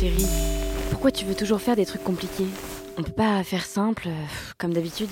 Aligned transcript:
chérie. 0.00 0.26
Pourquoi 0.90 1.10
tu 1.10 1.26
veux 1.26 1.34
toujours 1.34 1.60
faire 1.60 1.76
des 1.76 1.84
trucs 1.84 2.02
compliqués? 2.02 2.46
On 2.96 3.02
peut 3.02 3.12
pas 3.12 3.42
faire 3.44 3.64
simple, 3.64 4.08
euh, 4.08 4.24
comme 4.56 4.72
d'habitude 4.72 5.10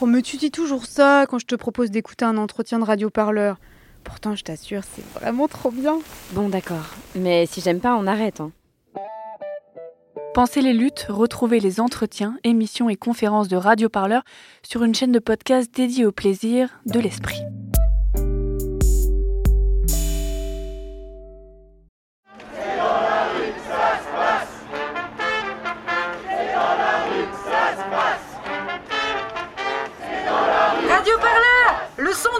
Oh, 0.00 0.06
mais 0.06 0.20
tu 0.20 0.36
dis 0.36 0.50
toujours 0.50 0.86
ça 0.86 1.26
quand 1.28 1.38
je 1.38 1.46
te 1.46 1.54
propose 1.54 1.90
d'écouter 1.90 2.24
un 2.24 2.36
entretien 2.36 2.78
de 2.80 2.84
radioparleur. 2.84 3.58
Pourtant, 4.02 4.34
je 4.34 4.42
t'assure, 4.42 4.82
c'est 4.94 5.04
vraiment 5.18 5.46
trop 5.46 5.70
bien. 5.70 5.98
Bon, 6.32 6.48
d'accord. 6.48 6.94
Mais 7.14 7.46
si 7.46 7.60
j'aime 7.60 7.80
pas, 7.80 7.96
on 7.96 8.06
arrête. 8.06 8.40
Hein. 8.40 8.50
Pensez 10.34 10.60
les 10.60 10.74
luttes, 10.74 11.06
retrouvez 11.08 11.60
les 11.60 11.80
entretiens, 11.80 12.36
émissions 12.44 12.88
et 12.88 12.96
conférences 12.96 13.48
de 13.48 13.56
radioparleurs 13.56 14.24
sur 14.62 14.82
une 14.82 14.94
chaîne 14.94 15.12
de 15.12 15.18
podcast 15.18 15.72
dédiée 15.72 16.04
au 16.04 16.12
plaisir 16.12 16.80
de 16.84 17.00
l'esprit. 17.00 17.40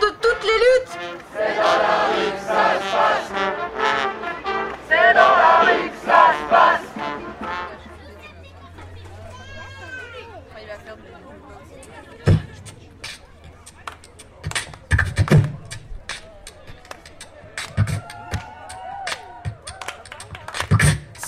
De 0.01 0.11
toutes 0.21 0.45
les 0.45 0.59
luttes. 0.59 0.99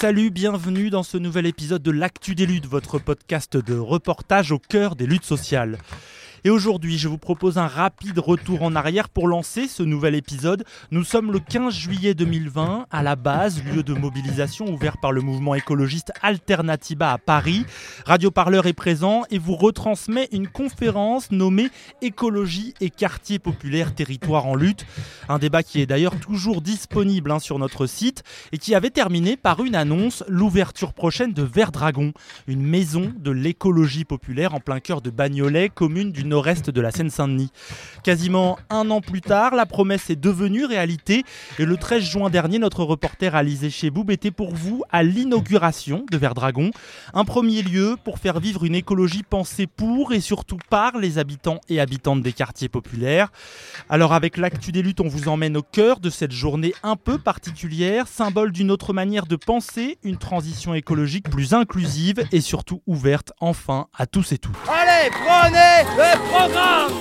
Salut, 0.00 0.30
bienvenue 0.30 0.90
dans 0.90 1.02
ce 1.02 1.16
nouvel 1.16 1.46
épisode 1.46 1.82
de 1.82 1.90
L'Actu 1.90 2.37
des 2.37 2.46
luttes, 2.46 2.66
votre 2.66 3.00
podcast 3.00 3.56
de 3.56 3.76
reportage 3.76 4.52
au 4.52 4.59
cœur 4.60 4.95
des 4.95 5.06
luttes 5.06 5.24
sociales. 5.24 5.76
Et 6.44 6.50
aujourd'hui, 6.50 6.98
je 6.98 7.08
vous 7.08 7.18
propose 7.18 7.58
un 7.58 7.66
rapide 7.66 8.18
retour 8.20 8.62
en 8.62 8.76
arrière 8.76 9.08
pour 9.08 9.26
lancer 9.26 9.66
ce 9.66 9.82
nouvel 9.82 10.14
épisode. 10.14 10.64
Nous 10.92 11.02
sommes 11.02 11.32
le 11.32 11.40
15 11.40 11.74
juillet 11.74 12.14
2020 12.14 12.86
à 12.90 13.02
la 13.02 13.16
base, 13.16 13.62
lieu 13.64 13.82
de 13.82 13.92
mobilisation 13.92 14.66
ouvert 14.66 14.98
par 14.98 15.10
le 15.10 15.20
mouvement 15.20 15.56
écologiste 15.56 16.12
Alternativa 16.22 17.12
à 17.12 17.18
Paris. 17.18 17.64
Radio 18.06 18.30
Parleur 18.30 18.66
est 18.66 18.72
présent 18.72 19.22
et 19.30 19.38
vous 19.38 19.56
retransmet 19.56 20.28
une 20.30 20.46
conférence 20.46 21.32
nommée 21.32 21.70
Écologie 22.02 22.74
et 22.80 22.90
quartier 22.90 23.40
populaire 23.40 23.94
territoire 23.94 24.46
en 24.46 24.54
lutte. 24.54 24.86
Un 25.28 25.38
débat 25.38 25.64
qui 25.64 25.80
est 25.80 25.86
d'ailleurs 25.86 26.18
toujours 26.20 26.62
disponible 26.62 27.32
hein, 27.32 27.40
sur 27.40 27.59
notre 27.59 27.86
site 27.86 28.22
et 28.52 28.59
qui 28.59 28.76
avait 28.76 28.90
terminé 28.90 29.36
par 29.36 29.64
une 29.64 29.74
annonce, 29.74 30.22
l'ouverture 30.28 30.92
prochaine 30.92 31.32
de 31.32 31.42
Vert 31.42 31.72
Dragon, 31.72 32.12
une 32.46 32.62
maison 32.62 33.12
de 33.18 33.32
l'écologie 33.32 34.04
populaire 34.04 34.54
en 34.54 34.60
plein 34.60 34.78
cœur 34.78 35.00
de 35.00 35.10
Bagnolet, 35.10 35.68
commune 35.68 36.12
du 36.12 36.27
nord-est 36.29 36.71
de 36.71 36.80
la 36.80 36.90
Seine-Saint-Denis. 36.90 37.51
Quasiment 38.04 38.59
un 38.71 38.90
an 38.90 39.01
plus 39.01 39.21
tard, 39.21 39.54
la 39.54 39.66
promesse 39.66 40.10
est 40.10 40.16
devenue 40.16 40.65
réalité 40.65 41.24
et 41.59 41.65
le 41.65 41.76
13 41.76 42.02
juin 42.02 42.30
dernier, 42.30 42.59
notre 42.59 42.84
reporter 42.84 43.34
Alizé 43.34 43.71
Cheboub 43.71 44.10
était 44.10 44.30
pour 44.30 44.54
vous 44.54 44.82
à 44.90 45.02
l'inauguration 45.02 46.04
de 46.10 46.16
Vert 46.16 46.34
Dragon, 46.34 46.71
un 47.15 47.24
premier 47.24 47.62
lieu 47.62 47.96
pour 48.04 48.18
faire 48.18 48.40
vivre 48.40 48.65
une 48.65 48.74
écologie 48.74 49.23
pensée 49.23 49.66
pour 49.66 50.12
et 50.12 50.21
surtout 50.21 50.59
par 50.71 50.99
les 50.99 51.18
habitants 51.18 51.60
et 51.68 51.80
habitantes 51.80 52.23
des 52.23 52.32
quartiers 52.32 52.68
populaires. 52.68 53.30
Alors 53.88 54.12
avec 54.12 54.37
l'actu 54.37 54.73
des 54.73 54.82
luttes, 54.82 55.01
on 55.01 55.09
vous 55.09 55.29
emmène 55.29 55.56
au 55.56 55.62
cœur 55.62 56.01
de 56.01 56.10
cette 56.10 56.32
journée 56.32 56.74
un 56.82 56.96
peu 56.96 57.18
particulière, 57.18 58.06
symbole 58.09 58.52
d'une 58.52 58.71
autre 58.71 58.93
manière 58.93 59.26
de 59.26 59.37
penser 59.37 59.99
une 60.02 60.18
transition 60.18 60.74
écologique 60.74 61.29
plus 61.30 61.54
inclusive 61.54 62.24
et 62.32 62.40
surtout 62.40 62.82
ouverte 62.87 63.32
enfin 63.40 63.87
à 63.96 64.06
tous 64.06 64.32
et 64.32 64.38
toutes. 64.38 64.56
Allez, 64.69 65.10
prenez 65.10 65.84
le 65.97 66.18
programme 66.27 66.93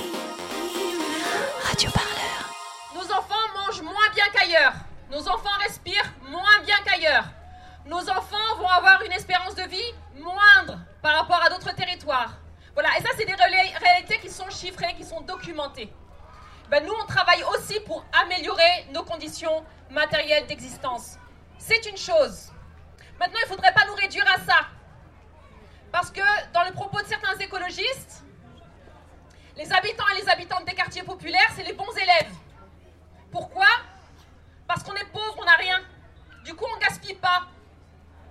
Radio 1.62 1.90
Parleur. 1.90 2.54
Nos 2.94 3.12
enfants 3.12 3.34
mangent 3.54 3.82
moins 3.82 4.08
bien 4.14 4.24
qu'ailleurs. 4.32 4.74
Nos 5.10 5.28
enfants 5.28 5.58
respirent 5.60 6.12
moins 6.28 6.60
bien 6.64 6.76
qu'ailleurs. 6.84 7.24
Nos 7.86 8.08
enfants 8.10 8.56
vont 8.58 8.68
avoir 8.68 9.02
une 9.02 9.12
espérance 9.12 9.54
de 9.54 9.62
vie 9.62 9.94
moindre 10.16 10.78
par 11.02 11.14
rapport 11.16 11.42
à 11.42 11.48
d'autres 11.50 11.74
territoires. 11.74 12.34
Voilà, 12.74 12.90
et 12.98 13.02
ça, 13.02 13.08
c'est 13.16 13.24
des 13.24 13.34
réalités 13.34 14.18
qui 14.20 14.30
sont 14.30 14.48
chiffrées, 14.50 14.94
qui 14.96 15.04
sont 15.04 15.20
documentées. 15.22 15.92
Ben, 16.70 16.84
nous, 16.84 16.92
on 17.02 17.06
travaille 17.06 17.42
aussi 17.54 17.80
pour 17.80 18.04
améliorer 18.22 18.86
nos 18.92 19.02
conditions 19.02 19.64
matérielles 19.90 20.46
d'existence. 20.46 21.16
C'est 21.58 21.86
une 21.86 21.96
chose. 21.96 22.52
Maintenant, 23.18 23.38
il 23.42 23.48
ne 23.48 23.56
faudrait 23.56 23.72
pas 23.72 23.86
nous 23.86 23.94
réduire 23.94 24.26
à 24.28 24.38
ça. 24.38 24.66
Parce 25.90 26.10
que 26.10 26.20
dans 26.52 26.64
le 26.64 26.72
propos 26.72 27.00
de 27.00 27.06
certains 27.06 27.36
écologistes, 27.38 28.17
les 29.58 29.72
habitants 29.72 30.04
et 30.14 30.22
les 30.22 30.28
habitantes 30.28 30.64
des 30.64 30.74
quartiers 30.74 31.02
populaires, 31.02 31.50
c'est 31.56 31.64
les 31.64 31.72
bons 31.72 31.92
élèves. 32.00 32.32
Pourquoi? 33.32 33.66
Parce 34.68 34.84
qu'on 34.84 34.94
est 34.94 35.10
pauvre, 35.12 35.36
on 35.36 35.44
n'a 35.44 35.56
rien. 35.56 35.80
Du 36.44 36.54
coup, 36.54 36.64
on 36.72 36.78
gaspille 36.78 37.16
pas. 37.16 37.48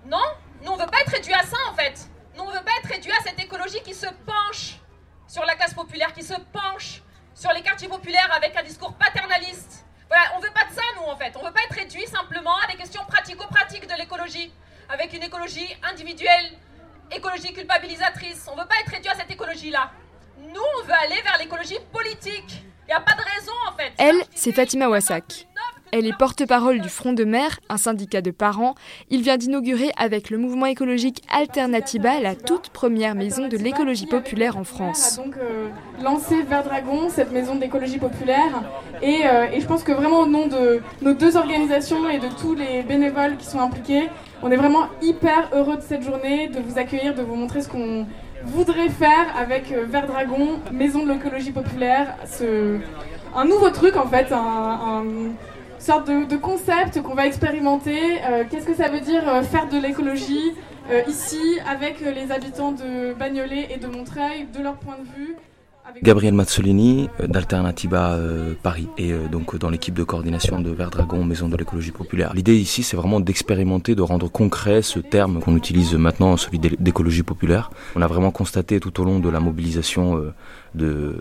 Non 0.05 0.23
Nous, 0.61 0.71
on 0.71 0.77
veut 0.77 0.87
pas 0.87 1.01
être 1.01 1.11
réduit 1.11 1.33
à 1.33 1.43
ça, 1.43 1.57
en 1.69 1.73
fait. 1.73 2.09
Nous, 2.35 2.43
on 2.43 2.49
veut 2.49 2.63
pas 2.63 2.71
être 2.79 2.87
réduit 2.87 3.11
à 3.11 3.21
cette 3.23 3.39
écologie 3.41 3.81
qui 3.83 3.93
se 3.93 4.07
penche 4.25 4.79
sur 5.27 5.43
la 5.43 5.55
classe 5.55 5.73
populaire, 5.73 6.13
qui 6.13 6.23
se 6.23 6.35
penche 6.53 7.01
sur 7.35 7.51
les 7.51 7.61
quartiers 7.61 7.89
populaires 7.89 8.31
avec 8.33 8.55
un 8.55 8.63
discours 8.63 8.93
paternaliste. 8.93 9.85
Voilà, 10.07 10.23
on 10.37 10.39
veut 10.39 10.51
pas 10.51 10.63
de 10.63 10.73
ça, 10.73 10.81
nous, 10.95 11.07
en 11.11 11.17
fait. 11.17 11.35
On 11.35 11.43
veut 11.43 11.51
pas 11.51 11.61
être 11.65 11.75
réduit 11.75 12.07
simplement 12.07 12.55
à 12.63 12.71
des 12.71 12.77
questions 12.77 13.03
pratico-pratiques 13.05 13.85
de 13.85 13.95
l'écologie, 13.95 14.53
avec 14.87 15.11
une 15.11 15.23
écologie 15.23 15.75
individuelle, 15.83 16.57
écologie 17.11 17.51
culpabilisatrice. 17.51 18.47
On 18.49 18.55
veut 18.55 18.65
pas 18.65 18.79
être 18.79 18.91
réduit 18.91 19.09
à 19.09 19.15
cette 19.15 19.29
écologie-là. 19.29 19.91
Nous, 20.39 20.61
on 20.61 20.85
veut 20.85 20.93
aller 21.03 21.21
vers 21.23 21.37
l'écologie 21.39 21.79
politique. 21.91 22.63
Il 22.87 22.91
n'y 22.91 22.93
a 22.93 23.01
pas 23.01 23.13
de 23.15 23.21
raison, 23.21 23.51
en 23.67 23.75
fait. 23.75 23.91
Elle, 23.97 24.21
c'est 24.33 24.51
Fatima 24.51 24.87
Wassak. 24.87 25.47
Elle 25.93 26.05
est 26.05 26.17
porte-parole 26.17 26.81
du 26.81 26.89
Front 26.89 27.13
de 27.13 27.23
Mer, 27.23 27.59
un 27.69 27.77
syndicat 27.77 28.21
de 28.21 28.31
parents. 28.31 28.75
Il 29.09 29.21
vient 29.21 29.37
d'inaugurer 29.37 29.91
avec 29.97 30.29
le 30.29 30.37
mouvement 30.37 30.65
écologique 30.65 31.23
Alternativa 31.33 32.19
la 32.19 32.35
toute 32.35 32.69
première 32.69 33.15
maison 33.15 33.47
de 33.47 33.55
l'écologie 33.57 34.05
populaire 34.05 34.57
en 34.57 34.65
France. 34.65 35.17
a 35.17 35.23
donc 35.23 35.37
euh, 35.37 35.69
lancé 36.03 36.43
Vert 36.43 36.63
Dragon, 36.63 37.09
cette 37.09 37.31
maison 37.31 37.55
d'écologie 37.55 37.99
populaire. 37.99 38.63
Et, 39.01 39.25
euh, 39.25 39.45
et 39.51 39.61
je 39.61 39.65
pense 39.65 39.83
que 39.83 39.93
vraiment 39.93 40.19
au 40.19 40.27
nom 40.27 40.47
de 40.47 40.81
nos 41.01 41.13
deux 41.13 41.37
organisations 41.37 42.09
et 42.09 42.19
de 42.19 42.27
tous 42.39 42.53
les 42.53 42.83
bénévoles 42.83 43.37
qui 43.37 43.45
sont 43.45 43.59
impliqués, 43.59 44.09
on 44.43 44.51
est 44.51 44.57
vraiment 44.57 44.87
hyper 45.01 45.49
heureux 45.53 45.77
de 45.77 45.81
cette 45.81 46.03
journée, 46.03 46.49
de 46.49 46.59
vous 46.59 46.77
accueillir, 46.77 47.15
de 47.15 47.21
vous 47.21 47.35
montrer 47.35 47.61
ce 47.61 47.69
qu'on 47.69 48.05
voudrait 48.43 48.89
faire 48.89 49.35
avec 49.37 49.71
euh, 49.71 49.85
Vert 49.87 50.07
Dragon, 50.07 50.59
maison 50.71 51.05
de 51.05 51.11
l'écologie 51.11 51.51
populaire. 51.51 52.15
Un 53.35 53.45
nouveau 53.45 53.69
truc 53.69 53.95
en 53.97 54.07
fait, 54.07 54.31
un, 54.31 55.03
sorte 55.79 56.07
de, 56.07 56.37
concept 56.37 57.01
qu'on 57.01 57.13
va 57.13 57.27
expérimenter. 57.27 58.19
Euh, 58.29 58.43
Qu'est-ce 58.49 58.65
que 58.65 58.75
ça 58.75 58.89
veut 58.89 59.01
dire 59.01 59.27
euh, 59.27 59.43
faire 59.43 59.67
de 59.67 59.77
l'écologie 59.77 60.53
ici 61.05 61.59
avec 61.69 61.99
les 61.99 62.31
habitants 62.31 62.71
de 62.71 63.13
Bagnolet 63.13 63.67
et 63.71 63.77
de 63.77 63.87
Montreuil, 63.87 64.47
de 64.57 64.63
leur 64.63 64.75
point 64.75 64.95
de 64.97 65.19
vue 65.19 65.35
Gabriel 66.03 66.33
Mazzolini 66.33 67.09
euh, 67.19 67.27
d'Alternativa 67.27 68.13
euh, 68.13 68.53
Paris 68.61 68.87
et 68.97 69.11
euh, 69.11 69.27
donc 69.27 69.57
dans 69.57 69.69
l'équipe 69.69 69.93
de 69.95 70.03
coordination 70.03 70.61
de 70.61 70.69
Vert 70.69 70.89
Dragon, 70.89 71.23
Maison 71.23 71.49
de 71.49 71.57
l'écologie 71.57 71.91
populaire. 71.91 72.33
L'idée 72.33 72.55
ici 72.55 72.83
c'est 72.83 72.97
vraiment 72.97 73.19
d'expérimenter, 73.19 73.95
de 73.95 74.01
rendre 74.01 74.29
concret 74.29 74.81
ce 74.81 74.99
terme 74.99 75.39
qu'on 75.39 75.55
utilise 75.55 75.95
maintenant, 75.95 76.37
celui 76.37 76.59
d'é- 76.59 76.75
d'écologie 76.79 77.23
populaire. 77.23 77.71
On 77.95 78.01
a 78.01 78.07
vraiment 78.07 78.31
constaté 78.31 78.79
tout 78.79 79.01
au 79.01 79.03
long 79.05 79.19
de 79.19 79.29
la 79.29 79.39
mobilisation 79.39 80.23
de, 80.75 81.15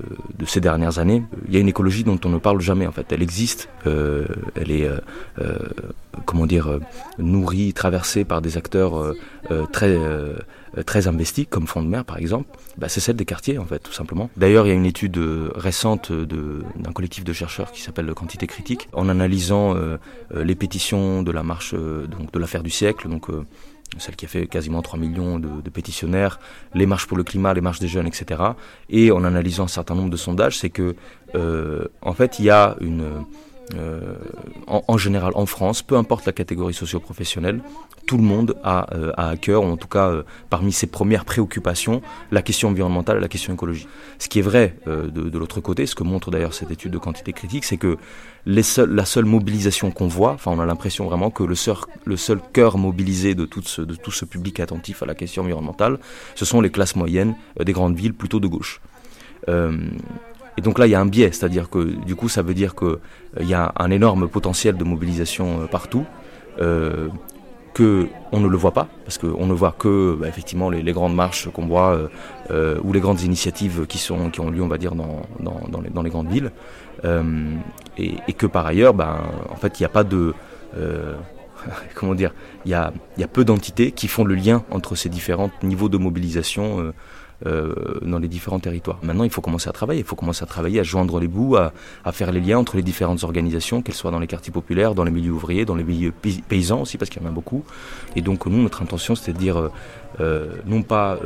ces 0.47 0.61
dernières 0.61 0.99
années, 0.99 1.23
il 1.49 1.55
y 1.55 1.57
a 1.57 1.61
une 1.61 1.69
écologie 1.69 2.05
dont 2.05 2.19
on 2.25 2.29
ne 2.29 2.39
parle 2.39 2.61
jamais 2.61 2.87
en 2.87 2.93
fait. 2.93 3.07
Elle 3.11 3.23
existe, 3.23 3.69
elle 3.85 4.71
est 4.71 4.89
comment 6.25 6.47
dire 6.47 6.79
nourrie, 7.19 7.73
traversée 7.73 8.25
par 8.25 8.43
des 8.43 8.57
acteurs 8.59 9.15
très 9.73 9.99
très 10.85 11.07
investis, 11.09 11.47
comme 11.49 11.67
Fond 11.67 11.83
de 11.83 11.89
Mer 11.89 12.05
par 12.05 12.19
exemple, 12.19 12.49
bah, 12.79 12.89
c'est 12.89 13.01
celle 13.01 13.17
des 13.17 13.25
quartiers 13.25 13.59
en 13.59 13.65
fait, 13.65 13.79
tout 13.81 13.93
simplement. 13.93 14.31
D'ailleurs, 14.37 14.67
il 14.67 14.71
y 14.71 14.73
a 14.73 14.75
une 14.75 14.87
étude 14.87 15.17
euh, 15.19 15.51
récente 15.55 16.13
de- 16.13 16.63
d'un 16.77 16.93
collectif 16.93 17.25
de 17.25 17.33
chercheurs 17.33 17.73
qui 17.73 17.81
s'appelle 17.83 18.13
Quantité 18.15 18.47
Critique, 18.47 18.89
en 18.93 19.09
analysant 19.09 19.75
euh, 19.75 19.97
euh, 20.35 20.45
les 20.45 20.55
pétitions 20.55 21.23
de 21.23 21.31
la 21.33 21.43
marche 21.43 21.75
euh, 21.75 22.07
donc 22.07 22.33
de 22.33 22.39
l'affaire 22.39 22.63
du 22.63 22.71
siècle, 22.71 23.09
donc 23.09 23.31
euh, 23.31 23.45
celle 23.99 24.17
qui 24.17 24.25
a 24.27 24.29
fait 24.29 24.47
quasiment 24.47 24.83
3 24.83 24.99
millions 24.99 25.39
de, 25.39 25.49
de 25.65 25.71
pétitionnaires, 25.71 26.41
les 26.75 26.87
marches 26.87 27.07
pour 27.07 27.17
le 27.17 27.23
climat, 27.23 27.55
les 27.55 27.61
marches 27.61 27.79
des 27.79 27.89
jeunes, 27.89 28.07
etc. 28.07 28.43
Et 28.91 29.13
en 29.13 29.23
analysant 29.25 29.65
un 29.65 29.69
certain 29.69 29.95
nombre 29.95 30.11
de 30.11 30.17
sondages, 30.17 30.59
c'est 30.59 30.71
que 30.71 30.97
euh, 31.35 31.87
en 32.03 32.13
fait 32.13 32.39
il 32.39 32.45
y 32.47 32.51
a 32.51 32.77
une 32.81 33.05
euh, 33.75 34.15
en, 34.67 34.97
général 34.97 35.33
en 35.35 35.47
France, 35.47 35.83
peu 35.83 35.97
importe 35.97 36.25
la 36.27 36.33
catégorie 36.33 36.75
socio-professionnelle, 36.75 37.61
tout 38.07 38.17
le 38.17 38.23
monde 38.23 38.57
a, 38.63 38.95
euh, 38.95 39.13
à 39.17 39.37
cœur, 39.37 39.65
ou 39.65 39.67
en 39.67 39.77
tout 39.77 39.89
cas 39.89 40.13
parmi 40.51 40.73
ses 40.73 40.87
premières 40.87 41.25
préoccupations, 41.25 42.01
la 42.31 42.43
question 42.43 42.69
environnementale 42.69 43.19
et 43.19 43.21
la 43.21 43.29
question 43.29 43.53
écologique. 43.53 43.89
Ce 44.19 44.29
qui 44.29 44.39
est 44.39 44.43
vrai 44.43 44.77
de, 44.87 45.39
l'autre 45.39 45.61
côté, 45.61 45.87
ce 45.87 45.95
que 45.95 46.05
montre 46.05 46.31
d'ailleurs 46.31 46.55
cette 46.55 46.71
étude 46.71 46.93
de 46.93 46.99
quantité 46.99 47.33
critique, 47.33 47.65
c'est 47.65 47.77
que 47.77 47.99
la 48.47 48.63
seule 48.63 49.25
mobilisation 49.25 49.91
qu'on 49.91 50.07
voit, 50.09 50.33
enfin 50.33 50.53
on 50.53 50.61
a 50.61 50.67
l'impression 50.67 51.05
vraiment 51.07 51.31
que 51.31 51.43
le 51.43 51.57
seul, 51.57 52.41
cœur 52.53 52.79
mobilisé 52.79 53.35
de 53.35 53.45
tout 53.45 53.63
ce 53.63 54.25
public 54.25 54.61
attentif 54.61 55.03
à 55.03 55.07
la 55.07 55.15
question 55.15 55.43
environnementale, 55.43 55.99
ce 56.37 56.45
sont 56.45 56.61
les 56.61 56.71
classes 56.71 56.95
moyennes 56.95 57.35
des 57.61 57.73
grandes 57.73 57.97
villes 57.97 58.15
plutôt 58.15 58.39
de 58.39 58.47
gauche. 58.47 58.81
Et 60.57 60.63
donc 60.63 60.79
là, 60.79 60.87
il 60.87 60.91
y 60.91 60.95
a 60.95 61.01
un 61.01 61.07
biais, 61.07 61.31
c'est-à-dire 61.33 61.69
que 61.69 61.79
du 61.79 62.15
coup, 62.15 62.29
ça 62.29 62.43
veut 62.43 62.55
dire 62.55 62.75
qu'il 62.75 62.89
euh, 62.89 63.43
y 63.43 63.55
a 63.55 63.73
un 63.77 63.91
énorme 63.91 64.29
potentiel 64.29 64.77
de 64.77 64.85
mobilisation 64.85 65.63
euh, 65.63 65.67
partout, 65.67 66.05
euh, 66.61 67.09
que 67.75 68.07
on 68.33 68.41
ne 68.41 68.49
le 68.49 68.57
voit 68.57 68.73
pas, 68.73 68.89
parce 69.05 69.19
qu'on 69.19 69.45
ne 69.45 69.53
voit 69.53 69.75
que 69.79 70.17
bah, 70.19 70.29
effectivement 70.29 70.71
les, 70.71 70.93
grandes 70.93 71.15
marches 71.15 71.51
qu'on 71.51 71.67
voit 71.67 72.09
euh, 72.51 72.81
ou 72.83 72.95
les 72.95 73.01
grandes 73.01 73.21
initiatives 73.21 73.87
qui 73.87 73.99
sont 73.99 74.31
qui 74.31 74.41
ont 74.41 74.51
lieu, 74.51 74.63
on 74.63 74.69
va 74.69 74.79
dire, 74.79 74.95
dans, 74.95 75.21
dans, 75.39 76.03
les, 76.03 76.11
grandes 76.11 76.29
villes, 76.29 76.53
et, 77.99 78.33
que 78.33 78.47
par 78.47 78.65
ailleurs, 78.65 78.95
ben, 78.95 79.21
en 79.51 79.57
fait, 79.57 79.79
il 79.79 79.83
n'y 79.83 79.87
a 79.87 79.91
pas 79.91 80.05
de 80.05 80.33
comment 81.95 82.15
dire, 82.15 82.33
il 82.65 82.71
y 82.71 82.75
a, 82.75 82.95
y 83.19 83.25
a 83.25 83.29
peu 83.29 83.45
d'entités 83.45 83.91
qui 83.93 84.09
font 84.09 84.25
le 84.25 84.35
lien 84.35 84.65
entre 84.71 84.95
ces 84.95 85.11
différents 85.11 85.51
niveaux 85.63 85.91
de 85.91 85.99
mobilisation 85.99 86.93
dans 87.45 88.19
les 88.19 88.29
différents 88.29 88.59
territoires. 88.59 88.99
Maintenant, 89.03 89.25
il 89.25 89.31
faut 89.31 89.43
commencer 89.43 89.69
à 89.69 89.73
travailler. 89.73 90.01
Il 90.01 90.07
faut 90.07 90.17
commencer 90.17 90.43
à 90.43 90.47
travailler, 90.47 90.81
à 90.81 90.83
joindre 90.83 91.21
les 91.21 91.29
bouts, 91.29 91.57
à, 91.57 91.73
faire 92.13 92.33
les 92.33 92.41
liens 92.41 92.59
entre 92.59 92.77
les 92.77 92.83
différentes 92.83 93.25
organisations, 93.25 93.83
qu'elles 93.83 93.95
soient 93.95 94.11
dans 94.11 94.19
les 94.19 94.27
quartiers 94.27 94.53
populaires, 94.53 94.95
dans 94.95 95.05
les 95.05 95.11
milieux 95.11 95.33
ouvriers, 95.33 95.65
dans 95.65 95.75
les 95.75 95.85
milieux 95.85 96.13
paysans 96.49 96.81
aussi, 96.83 96.99
parce 96.99 97.11
qu'il 97.11 97.23
y 97.23 97.25
en 97.25 97.29
a 97.29 97.33
beaucoup. 97.33 97.65
Et 98.15 98.23
donc, 98.23 98.47
nous, 98.47 98.63
notre 98.63 98.83
intention, 98.83 99.15
c'était 99.15 99.33
de 99.33 99.39
dire, 99.39 99.59
euh, 99.59 99.71
euh, 100.21 100.47
non 100.67 100.83
pas... 100.83 101.19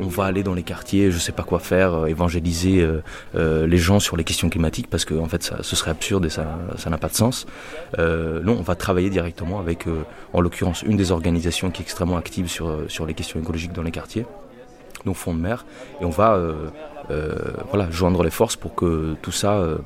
on 0.00 0.06
va 0.06 0.24
aller 0.24 0.42
dans 0.42 0.54
les 0.54 0.64
quartiers, 0.64 1.12
je 1.12 1.18
sais 1.18 1.30
pas 1.30 1.44
quoi 1.44 1.60
faire, 1.60 2.06
évangéliser 2.06 2.84
les 3.34 3.78
gens 3.78 4.00
sur 4.00 4.16
les 4.16 4.24
questions 4.24 4.48
climatiques 4.48 4.90
parce 4.90 5.04
que 5.04 5.14
en 5.14 5.26
fait 5.26 5.44
ça, 5.44 5.58
ce 5.62 5.76
serait 5.76 5.92
absurde 5.92 6.24
et 6.26 6.30
ça 6.30 6.90
n'a 6.90 6.98
pas 6.98 7.08
de 7.08 7.14
sens. 7.14 7.46
non, 7.98 8.56
on 8.58 8.62
va 8.62 8.74
travailler 8.74 9.10
directement 9.10 9.60
avec, 9.60 9.86
en 10.32 10.40
l'occurrence, 10.40 10.82
une 10.82 10.96
des 10.96 11.12
organisations 11.12 11.70
qui 11.70 11.82
est 11.82 11.84
extrêmement 11.84 12.16
active 12.16 12.48
sur, 12.48 12.84
sur 12.88 13.06
les 13.06 13.14
questions 13.14 13.38
écologiques 13.38 13.72
dans 13.72 13.84
les 13.84 13.92
quartiers 13.92 14.26
nos 15.06 15.14
fonds 15.14 15.34
de 15.34 15.40
mer, 15.40 15.64
et 16.00 16.04
on 16.04 16.10
va 16.10 16.34
euh, 16.34 16.68
euh, 17.10 17.34
voilà, 17.70 17.90
joindre 17.90 18.22
les 18.22 18.30
forces 18.30 18.56
pour 18.56 18.74
que 18.74 19.14
tout 19.22 19.32
ça 19.32 19.54
euh, 19.54 19.78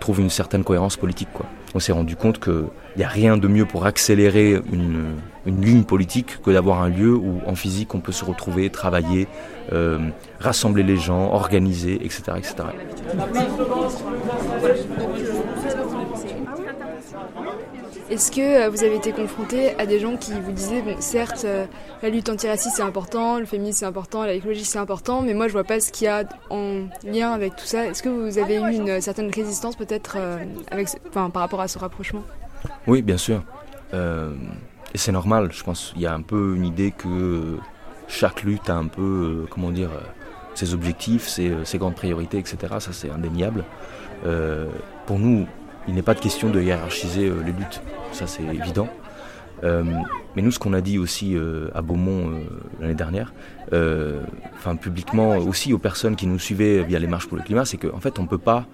trouve 0.00 0.20
une 0.20 0.30
certaine 0.30 0.64
cohérence 0.64 0.96
politique. 0.96 1.28
Quoi. 1.32 1.46
On 1.74 1.80
s'est 1.80 1.92
rendu 1.92 2.16
compte 2.16 2.38
qu'il 2.38 2.64
n'y 2.96 3.04
a 3.04 3.08
rien 3.08 3.36
de 3.36 3.48
mieux 3.48 3.64
pour 3.64 3.86
accélérer 3.86 4.60
une, 4.72 5.16
une 5.46 5.64
ligne 5.64 5.84
politique 5.84 6.42
que 6.42 6.50
d'avoir 6.50 6.82
un 6.82 6.88
lieu 6.88 7.14
où 7.14 7.40
en 7.46 7.54
physique 7.54 7.94
on 7.94 8.00
peut 8.00 8.12
se 8.12 8.24
retrouver, 8.24 8.70
travailler, 8.70 9.28
rassembler 10.40 10.82
les 10.82 10.96
gens, 10.96 11.32
organiser, 11.32 11.94
etc. 12.04 12.22
etc. 12.38 12.54
Est-ce 18.08 18.30
que 18.30 18.40
euh, 18.40 18.68
vous 18.68 18.84
avez 18.84 18.94
été 18.94 19.10
confronté 19.10 19.76
à 19.80 19.86
des 19.86 19.98
gens 19.98 20.16
qui 20.16 20.32
vous 20.32 20.52
disaient, 20.52 20.80
bon, 20.80 20.94
certes, 21.00 21.42
euh, 21.44 21.66
la 22.04 22.08
lutte 22.08 22.28
antiraciste 22.28 22.76
c'est 22.76 22.82
important, 22.82 23.40
le 23.40 23.46
féminisme 23.46 23.80
c'est 23.80 23.86
important, 23.86 24.22
l'écologie 24.24 24.64
c'est 24.64 24.78
important, 24.78 25.22
mais 25.22 25.34
moi 25.34 25.48
je 25.48 25.52
vois 25.52 25.64
pas 25.64 25.80
ce 25.80 25.90
qu'il 25.90 26.04
y 26.04 26.08
a 26.08 26.22
en 26.48 26.84
lien 27.04 27.32
avec 27.32 27.56
tout 27.56 27.64
ça. 27.64 27.86
Est-ce 27.86 28.04
que 28.04 28.08
vous 28.08 28.38
avez 28.38 28.56
eu 28.60 28.72
une 28.72 29.00
certaine 29.00 29.28
résistance 29.34 29.74
peut-être 29.74 30.16
euh, 30.20 30.38
avec, 30.70 30.88
par 31.12 31.32
rapport 31.32 31.60
à 31.60 31.66
ce 31.66 31.80
rapprochement? 31.80 32.22
Oui, 32.86 33.02
bien 33.02 33.16
sûr. 33.16 33.42
et 33.92 34.98
c'est 34.98 35.12
normal, 35.12 35.50
je 35.50 35.64
pense. 35.64 35.92
Il 35.96 36.02
y 36.02 36.06
a 36.06 36.14
un 36.14 36.22
peu 36.22 36.54
une 36.54 36.64
idée 36.64 36.92
que 36.96 37.56
chaque 38.06 38.44
lutte 38.44 38.70
a 38.70 38.76
un 38.76 38.86
peu, 38.86 39.46
comment 39.50 39.72
dire, 39.72 39.90
ses 40.54 40.74
objectifs, 40.74 41.26
ses, 41.26 41.52
ses, 41.64 41.78
grandes 41.78 41.96
priorités, 41.96 42.38
etc. 42.38 42.56
Ça 42.78 42.92
c'est 42.92 43.10
indéniable. 43.10 43.64
pour 45.06 45.18
nous, 45.18 45.46
il 45.88 45.94
n'est 45.94 46.02
pas 46.02 46.14
de 46.14 46.20
question 46.20 46.50
de 46.50 46.60
hiérarchiser 46.60 47.28
euh, 47.28 47.42
les 47.44 47.52
luttes, 47.52 47.82
ça 48.12 48.26
c'est 48.26 48.42
évident. 48.42 48.88
Euh, 49.64 49.84
mais 50.34 50.42
nous, 50.42 50.50
ce 50.50 50.58
qu'on 50.58 50.74
a 50.74 50.82
dit 50.82 50.98
aussi 50.98 51.34
euh, 51.34 51.70
à 51.74 51.80
Beaumont 51.80 52.42
l'année 52.80 52.94
dernière, 52.94 53.32
enfin 53.72 54.76
publiquement 54.76 55.36
aussi 55.38 55.72
aux 55.72 55.78
personnes 55.78 56.14
qui 56.14 56.26
nous 56.26 56.38
suivaient 56.38 56.82
via 56.82 56.98
les 56.98 57.06
marches 57.06 57.26
pour 57.26 57.38
le 57.38 57.42
climat, 57.42 57.64
c'est 57.64 57.78
qu'en 57.78 58.00
fait, 58.00 58.18
on 58.18 58.22
ne 58.22 58.28
peut 58.28 58.38
pas, 58.38 58.66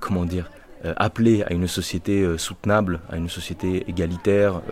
comment 0.00 0.24
dire, 0.24 0.50
appeler 0.96 1.42
à 1.44 1.52
une 1.52 1.68
société 1.68 2.26
soutenable, 2.38 3.00
à 3.10 3.16
une 3.16 3.28
société 3.28 3.84
égalitaire, 3.88 4.62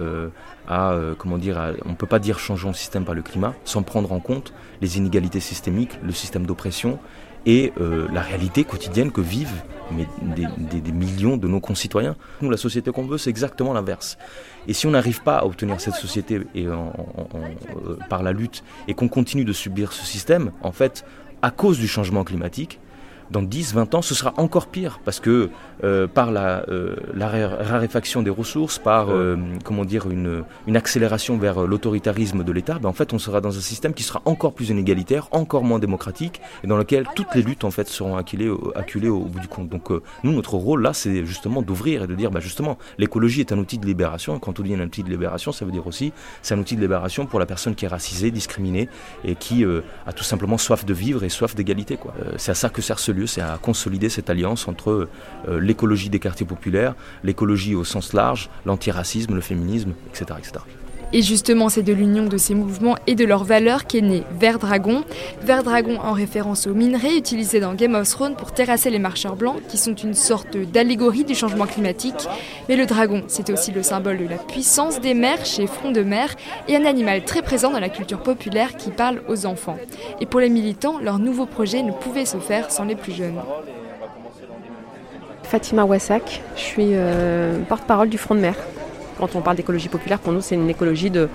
à 0.67 0.97
comment 1.19 1.39
dire, 1.39 1.75
on 1.85 1.91
ne 1.91 1.95
peut 1.95 2.07
pas 2.07 2.19
dire 2.19 2.39
changeons 2.39 2.69
le 2.69 2.75
système 2.75 3.05
par 3.05 3.15
le 3.15 3.23
climat 3.23 3.55
sans 3.65 3.83
prendre 3.83 4.11
en 4.11 4.21
compte 4.21 4.53
les 4.81 4.97
inégalités 4.97 5.41
systémiques, 5.41 5.99
le 6.03 6.13
système 6.13 6.45
d'oppression 6.45 6.99
et 7.47 7.73
euh, 7.81 8.09
la 8.13 8.21
réalité 8.21 8.65
quotidienne 8.65 9.11
que 9.11 9.21
vivent 9.21 9.63
des, 9.93 10.93
millions 10.93 11.37
de 11.37 11.49
nos 11.49 11.61
concitoyens. 11.61 12.17
Nous, 12.41 12.51
la 12.51 12.57
société 12.57 12.91
qu'on 12.91 13.05
veut, 13.05 13.19
c'est 13.19 13.31
exactement 13.31 13.73
l'inverse. 13.73 14.17
Et 14.67 14.73
si 14.73 14.87
on 14.87 14.93
n'arrive 14.93 15.23
pas 15.23 15.39
à 15.39 15.45
obtenir 15.45 15.81
cette 15.81 15.95
société 15.95 16.41
et 16.55 16.67
euh, 16.67 16.77
par 18.09 18.23
la 18.23 18.33
lutte 18.33 18.65
et 18.89 18.95
qu'on 18.95 19.09
continue 19.09 19.45
de 19.45 19.53
subir 19.53 19.93
ce 19.93 20.07
système, 20.07 20.53
en 20.63 20.73
fait, 20.73 21.05
à 21.43 21.51
cause 21.51 21.79
du 21.79 21.89
changement 21.89 22.25
climatique, 22.25 22.81
dans 23.33 23.43
10, 23.43 23.75
20 23.75 23.95
ans, 23.95 24.03
ce 24.03 24.15
sera 24.15 24.35
encore 24.37 24.67
pire 24.67 25.01
parce 25.05 25.19
que 25.19 25.49
euh, 25.85 26.07
par 26.07 26.31
la, 26.31 26.65
euh, 26.69 26.95
la, 27.15 27.29
raréfaction 27.29 28.23
des 28.23 28.31
ressources, 28.31 28.79
par 28.79 29.11
euh, 29.11 29.37
comment 29.65 29.85
dire 29.85 30.09
une, 30.11 30.45
une, 30.67 30.77
accélération 30.77 31.39
vers 31.39 31.63
l'autoritarisme 31.63 32.45
de 32.45 32.53
l'État, 32.53 32.79
ben, 32.79 32.89
en 32.89 32.93
fait, 32.93 33.13
on 33.13 33.19
sera 33.19 33.41
dans 33.41 33.57
un 33.57 33.61
système 33.61 33.95
qui 33.95 34.03
sera 34.03 34.23
encore 34.27 34.53
plus 34.53 34.69
inégalitaire, 34.69 35.29
encore 35.33 35.65
moins 35.65 35.79
démocratique, 35.79 36.41
et 36.63 36.67
dans 36.67 36.77
lequel 36.77 37.07
toutes 37.17 37.35
les 37.35 37.43
luttes 37.43 37.65
en 37.65 37.71
fait 37.71 37.89
seront 37.89 38.17
acculées, 38.17 38.53
acculées 38.77 39.09
au, 39.09 39.21
bout 39.21 39.41
du 39.41 39.49
compte. 39.49 39.71
Donc 39.71 39.91
nous, 40.23 40.33
notre 40.33 40.55
rôle 40.55 40.83
là, 40.83 40.93
c'est 40.93 41.25
justement 41.25 41.63
d'ouvrir 41.63 42.05
et 42.05 42.07
de 42.07 42.15
dire, 42.15 42.31
ben, 42.31 42.41
justement, 42.41 42.79
l'écologie 42.99 43.41
est 43.41 43.53
un 43.53 43.59
outil 43.59 43.79
de 43.79 43.87
libération. 43.87 44.37
Et 44.37 44.41
quand 44.41 44.61
on 44.61 44.63
dit 44.63 44.75
un 44.75 44.81
outil 44.81 45.03
de 45.03 45.11
libération, 45.11 45.53
ça 45.53 45.65
veut 45.65 45.73
dire 45.73 45.87
aussi, 45.87 46.13
c'est 46.43 46.55
un 46.55 46.59
outil 46.59 46.77
de 46.77 46.83
libération 46.83 47.27
pour 47.27 47.41
la 47.41 47.47
personne 47.47 47.75
qui 47.75 47.87
est 47.87 47.89
racisée, 47.89 48.31
discriminée 48.31 48.89
et 49.25 49.35
qui 49.35 49.65
a 49.65 50.13
tout 50.13 50.25
simplement 50.25 50.59
soif 50.59 50.85
de 50.85 50.93
vivre 50.93 51.25
et 51.25 51.29
soif 51.29 51.55
d'égalité. 51.55 51.99
c'est 52.37 52.53
à 52.53 52.55
ça 52.55 52.69
que 52.69 52.83
sert 52.83 52.99
ce 52.99 53.11
lieu 53.11 53.22
c'est 53.27 53.41
à 53.41 53.59
consolider 53.61 54.09
cette 54.09 54.31
alliance 54.31 54.69
entre 54.69 55.09
euh, 55.49 55.61
l'écologie 55.61 56.11
des 56.11 56.19
quartiers 56.19 56.47
populaires, 56.47 56.95
l'écologie 57.25 57.75
au 57.75 57.85
sens 57.85 58.13
large, 58.13 58.51
l'antiracisme, 58.67 59.35
le 59.35 59.41
féminisme, 59.41 59.93
etc. 60.11 60.39
etc. 60.39 60.82
Et 61.15 61.21
justement, 61.21 61.69
c'est 61.69 61.83
de 61.83 61.93
l'union 61.93 62.25
de 62.25 62.39
ces 62.39 62.55
mouvements 62.55 62.97
et 63.07 63.15
de 63.15 63.27
leurs 63.27 63.45
valeurs 63.45 63.87
qu'est 63.87 64.01
né 64.01 64.23
Vert 64.39 64.59
Dragon. 64.59 65.05
Vert 65.43 65.63
Dragon 65.63 65.99
en 66.03 66.13
référence 66.13 66.67
aux 66.67 66.73
minerais 66.73 67.17
utilisés 67.17 67.61
dans 67.61 67.75
Game 67.75 67.95
of 67.95 68.09
Thrones 68.09 68.35
pour 68.35 68.53
terrasser 68.53 68.89
les 68.89 68.99
marcheurs 68.99 69.37
blancs, 69.37 69.61
qui 69.69 69.77
sont 69.77 69.95
une 69.95 70.15
sorte 70.15 70.57
d'allégorie 70.57 71.25
du 71.25 71.35
changement 71.35 71.67
climatique. 71.67 72.27
Mais 72.69 72.77
le 72.77 72.87
dragon, 72.87 73.23
c'est 73.29 73.51
aussi 73.51 73.73
le 73.73 73.83
symbole 73.83 74.17
de 74.19 74.27
la 74.27 74.39
puissance 74.39 75.01
des 75.01 75.13
mers 75.13 75.45
chez 75.45 75.67
Front 75.67 75.91
de 75.91 76.03
Mer 76.03 76.35
et 76.67 76.77
un 76.77 76.87
animal 76.87 77.25
très 77.25 77.43
présent 77.43 77.71
dans 77.71 77.81
la 77.81 77.91
culture 77.91 78.23
populaire 78.23 78.77
qui 78.77 78.91
parle 78.91 79.23
aux 79.29 79.45
enfants. 79.45 79.77
Et 80.21 80.27
pour 80.27 80.41
les 80.41 80.49
militants, 80.49 80.99
leur 80.99 81.19
nouveau 81.19 81.45
projet 81.45 81.83
ne 81.83 81.93
pouvait 81.93 82.25
se 82.25 82.39
faire 82.39 82.71
sans 82.71 82.85
les 82.85 82.97
plus 82.97 83.13
jeunes. 83.13 83.41
Fatima 85.43 85.85
Wassak, 85.85 86.41
je 86.57 86.61
suis 86.61 86.91
euh, 86.93 87.59
porte-parole 87.69 88.09
du 88.09 88.17
Front 88.17 88.35
de 88.35 88.41
Mer 88.41 88.55
quand 89.19 89.35
on 89.35 89.41
parle 89.41 89.57
d'écologie 89.57 89.89
populaire, 89.89 90.19
pour 90.19 90.33
nous, 90.33 90.41
c'est 90.41 90.55
une 90.55 90.71
écologie 90.71 91.11
de, 91.11 91.29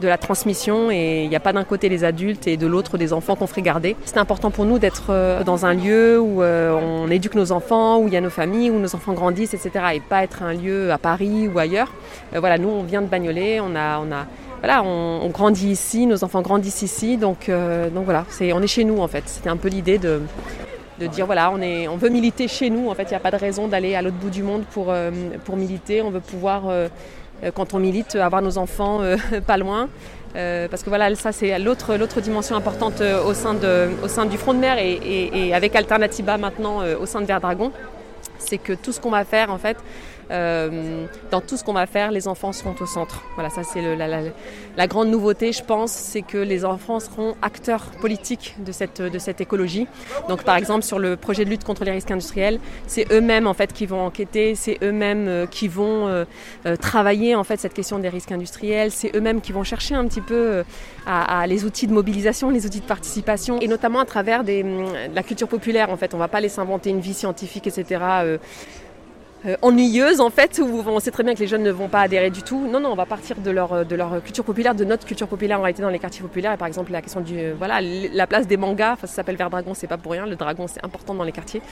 de 0.00 0.08
la 0.08 0.18
transmission 0.18 0.90
et 0.90 1.22
il 1.24 1.28
n'y 1.28 1.36
a 1.36 1.40
pas 1.40 1.52
d'un 1.52 1.64
côté 1.64 1.88
les 1.88 2.04
adultes 2.04 2.46
et 2.46 2.56
de 2.56 2.66
l'autre 2.66 2.98
des 2.98 3.12
enfants 3.12 3.36
qu'on 3.36 3.46
ferait 3.46 3.62
garder. 3.62 3.96
C'est 4.04 4.18
important 4.18 4.50
pour 4.50 4.64
nous 4.64 4.78
d'être 4.78 5.06
euh, 5.10 5.42
dans 5.44 5.66
un 5.66 5.74
lieu 5.74 6.20
où 6.20 6.42
euh, 6.42 6.72
on 6.72 7.10
éduque 7.10 7.34
nos 7.34 7.52
enfants, 7.52 7.98
où 7.98 8.08
il 8.08 8.14
y 8.14 8.16
a 8.16 8.20
nos 8.20 8.30
familles, 8.30 8.70
où 8.70 8.78
nos 8.78 8.94
enfants 8.94 9.12
grandissent, 9.12 9.54
etc. 9.54 9.70
et 9.94 10.00
pas 10.00 10.22
être 10.22 10.42
un 10.42 10.52
lieu 10.52 10.90
à 10.90 10.98
Paris 10.98 11.48
ou 11.48 11.58
ailleurs. 11.58 11.92
Euh, 12.34 12.40
voilà, 12.40 12.58
nous, 12.58 12.68
on 12.68 12.82
vient 12.82 13.02
de 13.02 13.06
Bagnolet, 13.06 13.60
on 13.60 13.74
a, 13.74 13.98
on 13.98 14.12
a 14.12 14.26
voilà, 14.60 14.82
on, 14.82 15.28
grandit 15.28 15.68
ici, 15.68 16.06
nos 16.06 16.24
enfants 16.24 16.40
grandissent 16.40 16.82
ici, 16.82 17.18
donc, 17.18 17.50
donc 17.94 18.04
voilà, 18.04 18.24
on 18.40 18.62
est 18.62 18.66
chez 18.66 18.84
nous 18.84 18.98
en 19.00 19.06
fait. 19.06 19.22
C'était 19.26 19.50
un 19.50 19.58
peu 19.58 19.68
l'idée 19.68 19.98
de, 19.98 20.22
de 21.00 21.06
dire 21.06 21.26
voilà, 21.26 21.50
on, 21.50 21.60
est, 21.60 21.88
on 21.88 21.96
veut 21.96 22.08
militer 22.08 22.48
chez 22.48 22.70
nous. 22.70 22.88
En 22.88 22.94
fait, 22.94 23.04
il 23.04 23.10
n'y 23.10 23.16
a 23.16 23.20
pas 23.20 23.30
de 23.30 23.36
raison 23.36 23.68
d'aller 23.68 23.94
à 23.94 24.02
l'autre 24.02 24.16
bout 24.16 24.30
du 24.30 24.42
monde 24.42 24.64
pour, 24.72 24.94
pour 25.44 25.56
militer. 25.56 26.02
On 26.02 26.10
veut 26.10 26.20
pouvoir 26.20 26.64
euh, 27.44 27.50
quand 27.54 27.74
on 27.74 27.78
milite, 27.78 28.14
avoir 28.16 28.42
nos 28.42 28.58
enfants 28.58 29.00
euh, 29.02 29.16
pas 29.46 29.56
loin. 29.56 29.88
Euh, 30.34 30.68
parce 30.68 30.82
que 30.82 30.88
voilà, 30.88 31.14
ça 31.14 31.32
c'est 31.32 31.58
l'autre, 31.58 31.96
l'autre 31.96 32.20
dimension 32.20 32.56
importante 32.56 33.00
au, 33.00 33.32
sein 33.32 33.54
du 34.26 34.36
front 34.36 34.52
de 34.52 34.58
mer 34.58 34.76
et, 34.78 35.54
avec 35.54 35.74
Alternativa 35.74 36.36
maintenant 36.36 36.82
au 37.00 37.06
sein 37.06 37.22
de 37.22 37.26
Vert 37.26 37.40
Dragon, 37.40 37.72
c'est 38.38 38.58
que 38.58 38.74
tout 38.74 38.92
ce 38.92 39.00
qu'on 39.00 39.10
va 39.10 39.24
faire 39.24 39.50
en 39.50 39.56
fait, 39.56 39.78
euh, 40.30 41.06
dans 41.30 41.40
tout 41.40 41.56
ce 41.56 41.64
qu'on 41.64 41.72
va 41.72 41.86
faire, 41.86 42.10
les 42.10 42.28
enfants 42.28 42.52
seront 42.52 42.74
au 42.80 42.86
centre. 42.86 43.22
Voilà, 43.34 43.50
ça 43.50 43.62
c'est 43.62 43.80
la, 43.80 44.08
la, 44.08 44.20
la, 44.76 44.86
grande 44.86 45.08
nouveauté, 45.08 45.52
je 45.52 45.62
pense, 45.62 45.92
c'est 45.92 46.22
que 46.22 46.38
les 46.38 46.64
enfants 46.64 47.00
seront 47.00 47.36
acteurs 47.42 47.90
politiques 48.00 48.56
de 48.64 48.72
cette, 48.72 49.00
de 49.00 49.18
cette 49.18 49.40
écologie. 49.40 49.86
Donc 50.28 50.42
par 50.42 50.56
exemple 50.56 50.82
sur 50.82 50.98
le 50.98 51.16
projet 51.16 51.44
de 51.44 51.50
lutte 51.50 51.64
contre 51.64 51.84
les 51.84 51.92
risques 51.92 52.10
industriels, 52.10 52.58
c'est 52.86 53.10
eux-mêmes 53.12 53.46
en 53.46 53.54
fait 53.54 53.72
qui 53.72 53.86
vont 53.86 54.04
enquêter, 54.04 54.54
c'est 54.54 54.78
eux-mêmes 54.82 55.28
euh, 55.28 55.46
qui 55.46 55.68
vont 55.68 56.08
euh, 56.08 56.24
euh, 56.66 56.76
travailler 56.76 57.34
en 57.34 57.44
fait 57.44 57.58
cette 57.60 57.74
question 57.74 57.98
des 57.98 58.08
risques 58.08 58.32
industriels, 58.32 58.90
c'est 58.90 59.14
eux-mêmes 59.14 59.40
qui 59.40 59.52
vont 59.52 59.64
chercher 59.64 59.94
un 59.94 60.06
petit 60.06 60.20
peu 60.20 60.64
à, 61.06 61.40
à, 61.40 61.46
les 61.46 61.64
outils 61.64 61.86
de 61.86 61.92
mobilisation, 61.92 62.50
les 62.50 62.66
outils 62.66 62.80
de 62.80 62.86
participation, 62.86 63.60
et 63.60 63.68
notamment 63.68 64.00
à 64.00 64.04
travers 64.04 64.44
des, 64.44 64.62
de 64.62 65.14
la 65.14 65.22
culture 65.22 65.48
populaire 65.48 65.90
en 65.90 65.96
fait. 65.96 66.14
On 66.14 66.18
va 66.18 66.28
pas 66.28 66.40
laisser 66.40 66.60
inventer 66.60 66.90
une 66.90 67.00
vie 67.00 67.14
scientifique, 67.14 67.66
etc. 67.66 68.38
Euh, 69.44 69.50
euh, 69.50 69.56
ennuyeuse 69.62 70.20
en 70.20 70.30
fait, 70.30 70.60
où 70.62 70.82
on 70.86 71.00
sait 71.00 71.10
très 71.10 71.22
bien 71.22 71.34
que 71.34 71.40
les 71.40 71.46
jeunes 71.46 71.62
ne 71.62 71.70
vont 71.70 71.88
pas 71.88 72.00
adhérer 72.00 72.30
du 72.30 72.42
tout. 72.42 72.66
Non, 72.66 72.80
non, 72.80 72.90
on 72.90 72.94
va 72.94 73.06
partir 73.06 73.36
de 73.36 73.50
leur, 73.50 73.84
de 73.84 73.96
leur 73.96 74.22
culture 74.22 74.44
populaire, 74.44 74.74
de 74.74 74.84
notre 74.84 75.06
culture 75.06 75.28
populaire 75.28 75.58
en 75.58 75.62
réalité 75.62 75.82
dans 75.82 75.90
les 75.90 75.98
quartiers 75.98 76.22
populaires. 76.22 76.52
Et 76.52 76.56
par 76.56 76.68
exemple, 76.68 76.92
la 76.92 77.02
question 77.02 77.20
du, 77.20 77.38
euh, 77.38 77.54
voilà, 77.56 77.80
la 77.80 78.26
place 78.26 78.46
des 78.46 78.56
mangas, 78.56 78.96
ça 79.00 79.06
s'appelle 79.06 79.36
Vert 79.36 79.50
Dragon, 79.50 79.72
c'est 79.74 79.86
pas 79.86 79.98
pour 79.98 80.12
rien. 80.12 80.26
Le 80.26 80.36
dragon, 80.36 80.66
c'est 80.66 80.84
important 80.84 81.14
dans 81.14 81.24
les 81.24 81.32
quartiers. 81.32 81.62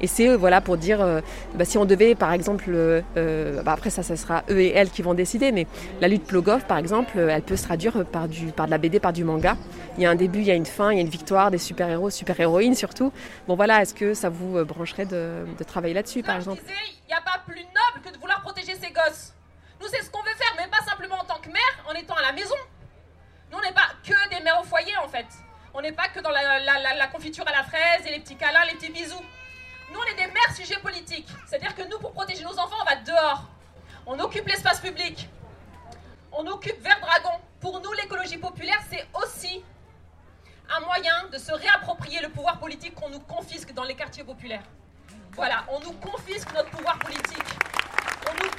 Et 0.00 0.06
c'est 0.06 0.28
euh, 0.28 0.36
voilà 0.36 0.60
pour 0.60 0.76
dire, 0.76 1.00
euh, 1.00 1.20
bah, 1.54 1.64
si 1.64 1.78
on 1.78 1.84
devait, 1.84 2.14
par 2.14 2.32
exemple, 2.32 2.64
euh, 2.68 3.62
bah, 3.62 3.72
après 3.72 3.90
ça, 3.90 4.02
ça 4.02 4.16
sera 4.16 4.42
eux 4.50 4.60
et 4.60 4.70
elles 4.70 4.90
qui 4.90 5.02
vont 5.02 5.14
décider. 5.14 5.52
Mais 5.52 5.66
la 6.00 6.08
lutte 6.08 6.24
Plogov, 6.24 6.64
par 6.66 6.78
exemple, 6.78 7.18
elle 7.18 7.42
peut 7.42 7.56
se 7.56 7.64
traduire 7.64 8.04
par 8.06 8.28
du, 8.28 8.46
par 8.46 8.66
de 8.66 8.70
la 8.70 8.78
BD, 8.78 9.00
par 9.00 9.12
du 9.12 9.24
manga. 9.24 9.56
Il 9.98 10.02
y 10.02 10.06
a 10.06 10.10
un 10.10 10.14
début, 10.14 10.38
il 10.38 10.46
y 10.46 10.50
a 10.50 10.54
une 10.54 10.66
fin, 10.66 10.90
il 10.90 10.96
y 10.96 10.98
a 10.98 11.02
une 11.02 11.08
victoire, 11.08 11.50
des 11.50 11.58
super 11.58 11.88
héros, 11.88 12.08
super 12.08 12.38
héroïnes 12.40 12.74
surtout. 12.74 13.12
Bon 13.46 13.56
voilà, 13.56 13.82
est-ce 13.82 13.94
que 13.94 14.14
ça 14.14 14.30
vous 14.30 14.64
brancherait 14.64 15.04
de, 15.04 15.44
travailler 15.66 15.94
là-dessus, 15.94 16.22
par 16.22 16.36
exemple? 16.36 16.62
Il 16.66 17.06
n'y 17.08 17.14
a 17.14 17.20
pas 17.20 17.40
plus 17.46 17.60
noble 17.60 18.04
que 18.04 18.12
de 18.12 18.18
vouloir 18.18 18.40
protéger 18.40 18.74
ses 18.74 18.90
gosses. 18.90 19.34
Nous, 19.80 19.88
c'est 19.88 20.02
ce 20.02 20.10
qu'on 20.10 20.22
veut 20.22 20.34
faire, 20.36 20.54
mais 20.56 20.68
pas 20.68 20.84
simplement 20.84 21.16
en 21.16 21.24
tant 21.24 21.40
que 21.40 21.48
mère, 21.48 21.84
en 21.88 21.92
étant 21.92 22.14
à 22.14 22.22
la 22.22 22.32
maison. 22.32 22.54
Nous, 23.50 23.58
on 23.58 23.60
n'est 23.60 23.74
pas 23.74 23.90
que 24.02 24.34
des 24.34 24.42
mères 24.42 24.60
au 24.60 24.64
foyer, 24.64 24.96
en 24.98 25.08
fait. 25.08 25.26
On 25.74 25.82
n'est 25.82 25.92
pas 25.92 26.08
que 26.08 26.20
dans 26.20 26.30
la, 26.30 26.60
la, 26.60 27.06
confiture 27.08 27.46
à 27.48 27.52
la 27.52 27.64
fraise 27.64 28.06
et 28.06 28.10
les 28.10 28.20
petits 28.20 28.36
câlins, 28.36 28.64
les 28.66 28.78
petits 28.78 28.92
bisous. 28.92 29.24
Nous, 29.92 29.98
on 29.98 30.04
est 30.04 30.14
des 30.14 30.32
mères 30.32 30.54
sujets 30.56 30.78
politiques. 30.80 31.28
C'est-à-dire 31.46 31.74
que 31.74 31.82
nous, 31.82 31.98
pour 31.98 32.12
protéger 32.12 32.44
nos 32.44 32.58
enfants, 32.58 32.76
on 32.80 32.84
va 32.84 32.96
dehors. 32.96 33.44
On 34.06 34.18
occupe 34.20 34.46
l'espace 34.46 34.80
public. 34.80 35.28
On 36.32 36.46
occupe 36.46 36.80
Vert 36.80 37.00
Dragon. 37.00 37.40
Pour 37.60 37.80
nous, 37.80 37.92
l'écologie 37.92 38.38
populaire, 38.38 38.80
c'est 38.90 39.06
aussi 39.22 39.62
un 40.76 40.80
moyen 40.80 41.12
de 41.30 41.38
se 41.38 41.52
réapproprier 41.52 42.20
le 42.20 42.28
pouvoir 42.28 42.58
politique 42.58 42.94
qu'on 42.94 43.10
nous 43.10 43.20
confisque 43.20 43.72
dans 43.72 43.84
les 43.84 43.94
quartiers 43.94 44.24
populaires. 44.24 44.62
Voilà, 45.34 45.64
on 45.70 45.80
nous 45.80 45.92
confisque 45.92 46.52
notre 46.54 46.70
pouvoir 46.70 46.98
politique. 46.98 47.44
On 48.28 48.34
nous, 48.34 48.50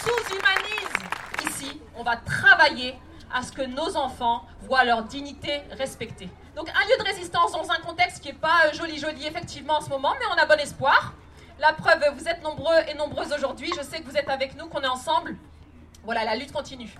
sous-humanise. 0.00 1.48
Ici, 1.48 1.80
on 1.94 2.02
va 2.02 2.16
travailler 2.16 2.98
à 3.32 3.42
ce 3.42 3.52
que 3.52 3.62
nos 3.62 3.96
enfants 3.96 4.44
voient 4.62 4.84
leur 4.84 5.04
dignité 5.04 5.62
respectée. 5.72 6.28
Donc 6.56 6.68
un 6.68 6.86
lieu 6.86 6.98
de 6.98 7.04
résistance 7.04 7.52
dans 7.52 7.70
un 7.70 7.78
contexte 7.78 8.22
qui 8.22 8.28
n'est 8.28 8.34
pas 8.34 8.72
joli-joli 8.72 9.26
effectivement 9.26 9.78
en 9.78 9.80
ce 9.80 9.88
moment, 9.88 10.14
mais 10.18 10.26
on 10.34 10.42
a 10.42 10.46
bon 10.46 10.60
espoir. 10.60 11.14
La 11.58 11.72
preuve, 11.72 12.02
vous 12.14 12.28
êtes 12.28 12.42
nombreux 12.42 12.76
et 12.88 12.94
nombreuses 12.94 13.32
aujourd'hui. 13.32 13.70
Je 13.76 13.82
sais 13.82 14.00
que 14.00 14.10
vous 14.10 14.16
êtes 14.16 14.28
avec 14.28 14.56
nous, 14.56 14.66
qu'on 14.66 14.82
est 14.82 14.88
ensemble. 14.88 15.36
Voilà, 16.04 16.24
la 16.24 16.36
lutte 16.36 16.52
continue. 16.52 16.92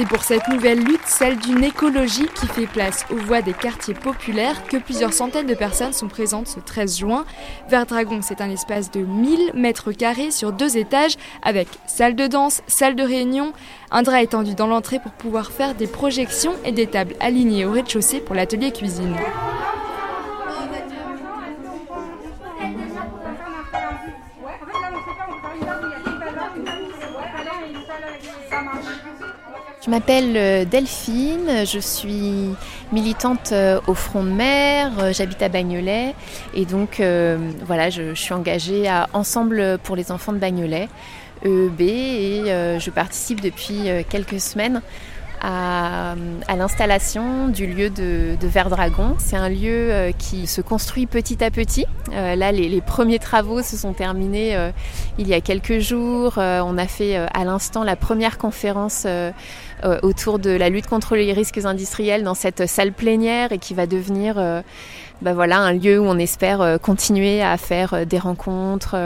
C'est 0.00 0.08
pour 0.08 0.24
cette 0.24 0.48
nouvelle 0.48 0.78
lutte, 0.78 1.04
celle 1.04 1.36
d'une 1.36 1.62
écologie 1.62 2.26
qui 2.34 2.46
fait 2.46 2.66
place 2.66 3.04
aux 3.10 3.18
voix 3.18 3.42
des 3.42 3.52
quartiers 3.52 3.92
populaires, 3.92 4.64
que 4.64 4.78
plusieurs 4.78 5.12
centaines 5.12 5.46
de 5.46 5.52
personnes 5.52 5.92
sont 5.92 6.08
présentes 6.08 6.46
ce 6.46 6.58
13 6.58 6.96
juin. 7.00 7.26
Vert 7.68 7.84
Dragon, 7.84 8.20
c'est 8.22 8.40
un 8.40 8.48
espace 8.48 8.90
de 8.90 9.00
1000 9.00 9.50
mètres 9.52 9.92
carrés 9.92 10.30
sur 10.30 10.52
deux 10.52 10.78
étages, 10.78 11.16
avec 11.42 11.68
salle 11.86 12.16
de 12.16 12.26
danse, 12.28 12.62
salle 12.66 12.96
de 12.96 13.02
réunion, 13.02 13.52
un 13.90 14.02
drap 14.02 14.22
étendu 14.22 14.54
dans 14.54 14.68
l'entrée 14.68 15.00
pour 15.00 15.12
pouvoir 15.12 15.52
faire 15.52 15.74
des 15.74 15.86
projections 15.86 16.54
et 16.64 16.72
des 16.72 16.86
tables 16.86 17.14
alignées 17.20 17.66
au 17.66 17.72
rez-de-chaussée 17.72 18.20
pour 18.20 18.34
l'atelier 18.34 18.72
cuisine. 18.72 19.14
Je 29.90 29.96
m'appelle 29.96 30.68
Delphine, 30.68 31.66
je 31.66 31.80
suis 31.80 32.54
militante 32.92 33.52
au 33.88 33.94
Front 33.94 34.22
de 34.22 34.28
Mer, 34.28 35.12
j'habite 35.12 35.42
à 35.42 35.48
Bagnolet 35.48 36.14
et 36.54 36.64
donc 36.64 37.00
euh, 37.00 37.36
voilà, 37.66 37.90
je, 37.90 38.14
suis 38.14 38.32
engagée 38.32 38.86
à 38.86 39.08
Ensemble 39.14 39.78
pour 39.82 39.96
les 39.96 40.12
enfants 40.12 40.32
de 40.32 40.38
Bagnolet, 40.38 40.88
EEB, 41.44 41.80
et 41.80 42.42
euh, 42.52 42.78
je 42.78 42.88
participe 42.90 43.40
depuis 43.40 43.88
quelques 44.08 44.40
semaines 44.40 44.80
à, 45.40 46.14
à 46.48 46.56
l'installation 46.56 47.48
du 47.48 47.66
lieu 47.66 47.90
de, 47.90 48.36
de 48.40 48.46
Vert 48.46 48.70
Dragon. 48.70 49.16
C'est 49.18 49.36
un 49.36 49.48
lieu 49.48 49.90
euh, 49.90 50.12
qui 50.12 50.46
se 50.46 50.60
construit 50.60 51.06
petit 51.06 51.42
à 51.42 51.50
petit. 51.50 51.86
Euh, 52.12 52.36
là, 52.36 52.52
les, 52.52 52.68
les, 52.68 52.80
premiers 52.80 53.18
travaux 53.18 53.62
se 53.62 53.76
sont 53.76 53.92
terminés 53.92 54.56
euh, 54.56 54.70
il 55.18 55.28
y 55.28 55.34
a 55.34 55.40
quelques 55.40 55.78
jours. 55.78 56.34
on 56.36 56.78
a 56.78 56.86
fait 56.86 57.16
à 57.16 57.44
l'instant 57.44 57.84
la 57.84 57.96
première 57.96 58.38
conférence 58.38 59.06
autour 60.02 60.38
de 60.38 60.50
la 60.50 60.68
lutte 60.68 60.86
contre 60.86 61.16
les 61.16 61.32
risques 61.32 61.64
industriels 61.64 62.22
dans 62.22 62.34
cette 62.34 62.66
salle 62.66 62.92
plénière 62.92 63.52
et 63.52 63.58
qui 63.58 63.74
va 63.74 63.86
devenir 63.86 64.36
bah 65.22 65.34
voilà, 65.34 65.58
un 65.58 65.72
lieu 65.72 66.00
où 66.00 66.04
on 66.04 66.18
espère 66.18 66.78
continuer 66.80 67.42
à 67.42 67.56
faire 67.56 68.06
des 68.06 68.18
rencontres. 68.18 68.96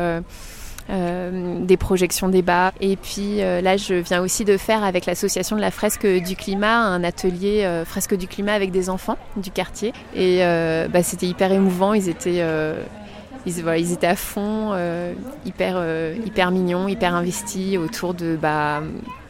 Euh, 0.90 1.64
des 1.64 1.78
projections 1.78 2.28
débats. 2.28 2.74
Et 2.78 2.96
puis 2.96 3.40
euh, 3.40 3.62
là, 3.62 3.78
je 3.78 3.94
viens 3.94 4.20
aussi 4.20 4.44
de 4.44 4.58
faire 4.58 4.84
avec 4.84 5.06
l'association 5.06 5.56
de 5.56 5.62
la 5.62 5.70
fresque 5.70 6.06
du 6.06 6.36
climat 6.36 6.76
un 6.76 7.02
atelier 7.02 7.62
euh, 7.64 7.86
fresque 7.86 8.14
du 8.14 8.28
climat 8.28 8.52
avec 8.52 8.70
des 8.70 8.90
enfants 8.90 9.16
du 9.38 9.50
quartier. 9.50 9.94
Et 10.14 10.40
bah, 10.92 11.02
c'était 11.02 11.26
hyper 11.26 11.52
émouvant. 11.52 11.94
Ils 11.94 12.10
étaient 12.10 12.44
ils, 13.46 13.92
étaient 13.92 14.06
à 14.06 14.14
fond, 14.14 14.74
hyper, 15.46 15.82
hyper 16.24 16.50
mignons, 16.50 16.86
hyper 16.86 17.14
investis 17.14 17.78
autour 17.78 18.12
de 18.12 18.36
bah, 18.36 18.82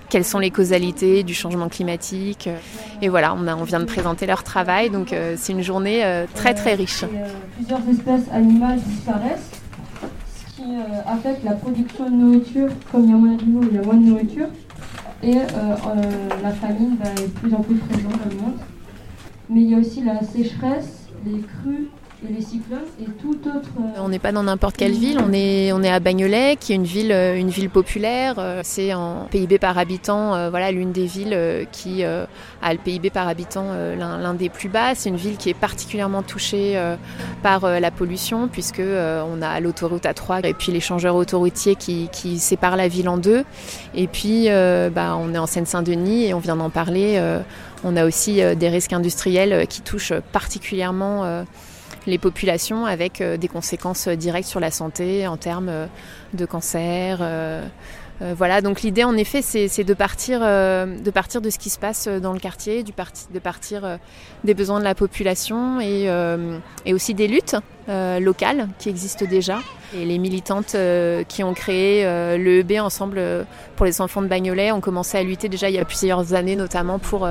quelles 0.09 0.25
sont 0.25 0.41
les 0.41 0.51
causalités 0.51 1.23
du 1.23 1.35
changement 1.35 1.69
climatique. 1.69 2.49
Et 3.01 3.09
voilà, 3.09 3.33
on, 3.35 3.47
on 3.47 3.65
vient 3.65 3.81
de 3.81 3.85
présenter 3.85 4.27
leur 4.27 4.43
travail, 4.43 4.91
donc 4.91 5.15
c'est 5.37 5.53
une 5.53 5.63
journée 5.63 6.03
très 6.35 6.55
très 6.55 6.75
riche. 6.75 7.05
plusieurs 7.57 7.89
espèces 7.89 8.33
animales 8.33 8.81
disparaissent, 8.81 9.64
qui 10.65 10.71
affecte 11.07 11.45
la 11.45 11.53
production 11.53 12.09
de 12.09 12.15
nourriture, 12.15 12.69
comme 12.91 13.05
il 13.05 13.11
y 13.11 13.13
a 13.13 13.17
moins 13.17 13.37
d'animaux, 13.37 13.61
il 13.71 13.77
y 13.77 13.79
a 13.79 13.83
moins 13.83 13.97
de 13.97 14.07
nourriture. 14.07 14.47
Et 15.23 15.35
la 15.35 16.51
famine 16.51 16.97
bah, 16.97 17.11
est 17.19 17.23
de 17.23 17.39
plus 17.39 17.55
en 17.55 17.61
plus 17.61 17.77
présente 17.77 18.13
dans 18.13 18.31
le 18.31 18.37
monde. 18.37 18.59
Mais 19.49 19.61
il 19.63 19.71
y 19.71 19.75
a 19.75 19.79
aussi 19.79 20.03
la 20.03 20.23
sécheresse, 20.23 21.09
les 21.25 21.41
crues 21.41 21.89
Euh... 23.79 24.01
On 24.01 24.09
n'est 24.09 24.19
pas 24.19 24.33
dans 24.33 24.43
n'importe 24.43 24.77
quelle 24.77 24.93
ville, 24.93 25.19
on 25.21 25.33
est, 25.33 25.71
à 25.91 26.01
Bagnolet, 26.01 26.57
qui 26.59 26.73
est 26.73 26.77
une 26.77 26.85
ville, 26.85 27.13
une 27.13 27.49
ville 27.49 27.71
populaire. 27.71 28.37
C'est 28.63 28.95
en 28.95 29.27
PIB 29.31 29.59
par 29.59 29.79
habitant, 29.79 30.35
euh, 30.35 30.51
voilà, 30.51 30.71
l'une 30.71 30.93
des 30.93 31.07
villes 31.07 31.67
qui 31.73 32.05
euh, 32.05 32.25
a 32.63 32.73
le 32.73 32.79
PIB 32.79 33.11
par 33.11 33.29
habitant 33.29 33.67
euh, 33.69 33.97
l'un 33.97 34.35
des 34.35 34.49
plus 34.49 34.69
bas. 34.69 34.95
C'est 34.95 35.09
une 35.09 35.17
ville 35.17 35.37
qui 35.37 35.51
est 35.51 35.55
particulièrement 35.55 36.23
touchée 36.23 36.81
par 37.43 37.69
la 37.69 37.91
pollution, 37.91 38.49
puisque 38.49 38.81
on 38.81 39.43
a 39.43 39.61
l'autoroute 39.61 40.05
A3 40.05 40.47
et 40.47 40.55
puis 40.55 40.73
l'échangeur 40.73 41.15
autoroutier 41.17 41.75
qui, 41.75 42.09
qui 42.11 42.39
sépare 42.39 42.77
la 42.77 42.89
ville 42.89 43.09
en 43.09 43.19
deux. 43.19 43.45
Et 43.95 44.07
puis, 44.07 44.49
bah, 44.49 45.17
on 45.17 45.35
est 45.35 45.39
en 45.39 45.47
Seine-Saint-Denis 45.47 46.27
et 46.27 46.35
on 46.35 46.39
vient 46.39 46.57
d'en 46.57 46.71
parler. 46.71 47.21
on 47.85 47.97
a 47.97 48.05
aussi 48.05 48.41
des 48.57 48.69
risques 48.69 48.93
industriels 48.93 49.67
qui 49.67 49.83
touchent 49.83 50.15
particulièrement 50.33 51.45
les 52.07 52.19
populations 52.19 52.87
avec 52.87 53.21
euh, 53.21 53.37
des 53.37 53.49
conséquences 53.49 54.09
directes 54.09 54.49
sur 54.49 54.61
la 54.61 54.71
santé 54.71 55.27
en 55.27 55.37
termes 55.37 55.89
de 56.33 56.47
cancer. 56.47 57.21
Euh, 58.21 58.35
euh, 58.35 58.35
voilà, 58.37 58.61
donc 58.61 58.83
l'idée 58.83 59.05
en 59.05 59.17
effet 59.17 59.43
c'est 59.43 59.85
de 59.85 59.95
partir, 59.95 60.41
euh, 60.43 60.87
de 60.99 61.11
partir 61.11 61.41
de 61.41 61.51
ce 61.51 61.59
qui 61.59 61.71
se 61.71 61.79
passe 61.79 62.09
dans 62.09 62.33
le 62.33 62.39
quartier, 62.39 62.83
de 62.83 63.39
partir 63.39 63.85
euh, 63.85 63.97
des 64.45 64.55
besoins 64.55 64.79
de 64.79 64.85
la 64.85 64.95
population 64.95 65.81
et, 65.81 66.09
et 66.85 66.95
aussi 66.95 67.15
des 67.15 67.29
luttes 67.29 67.57
locales 67.89 68.69
qui 68.79 68.89
existent 68.89 69.27
déjà. 69.27 69.59
Et 69.95 70.05
les 70.05 70.19
militantes 70.19 70.75
qui 71.29 71.45
ont 71.45 71.55
créé 71.55 72.05
l'EEB 72.39 72.81
ensemble 72.81 73.21
pour 73.77 73.87
les 73.87 74.01
enfants 74.01 74.23
de 74.23 74.27
Bagnolet 74.27 74.73
ont 74.73 74.81
commencé 74.81 75.19
à 75.19 75.23
lutter 75.23 75.49
déjà 75.49 75.69
il 75.69 75.77
y 75.77 75.79
a 75.79 75.85
plusieurs 75.85 76.35
années 76.35 76.57
notamment 76.57 76.99
pour 76.99 77.29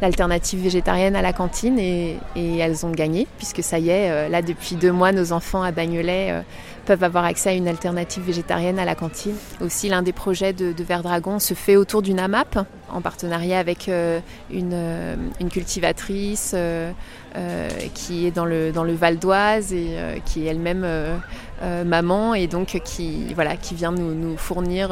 l'alternative 0.00 0.62
végétarienne 0.62 1.16
à 1.16 1.22
la 1.22 1.32
cantine 1.32 1.78
et, 1.78 2.18
et, 2.36 2.58
elles 2.58 2.84
ont 2.84 2.90
gagné 2.90 3.26
puisque 3.38 3.62
ça 3.62 3.78
y 3.78 3.90
est, 3.90 4.28
là 4.28 4.42
depuis 4.42 4.74
deux 4.74 4.92
mois 4.92 5.12
nos 5.12 5.32
enfants 5.32 5.62
à 5.62 5.72
Bagnolet 5.72 6.42
peuvent 6.84 7.04
avoir 7.04 7.24
accès 7.24 7.50
à 7.50 7.52
une 7.54 7.68
alternative 7.68 8.24
végétarienne 8.24 8.78
à 8.78 8.84
la 8.84 8.94
cantine. 8.94 9.36
Aussi, 9.60 9.88
l'un 9.88 10.02
des 10.02 10.12
projets 10.12 10.52
de, 10.52 10.72
de 10.72 10.84
Vert 10.84 11.02
Dragon 11.02 11.38
se 11.38 11.54
fait 11.54 11.76
autour 11.76 12.02
d'une 12.02 12.18
AMAP 12.18 12.66
en 12.92 13.00
partenariat 13.00 13.58
avec 13.58 13.88
une, 13.88 15.16
une, 15.40 15.50
cultivatrice 15.50 16.54
qui 17.94 18.26
est 18.26 18.30
dans 18.30 18.44
le, 18.44 18.72
dans 18.72 18.84
le 18.84 18.94
Val 18.94 19.18
d'Oise 19.18 19.72
et 19.72 19.96
qui 20.24 20.46
est 20.46 20.50
elle-même 20.50 20.86
maman 21.84 22.34
et 22.34 22.46
donc 22.46 22.80
qui, 22.84 23.32
voilà, 23.34 23.56
qui 23.56 23.74
vient 23.74 23.92
nous, 23.92 24.36
fournir 24.36 24.90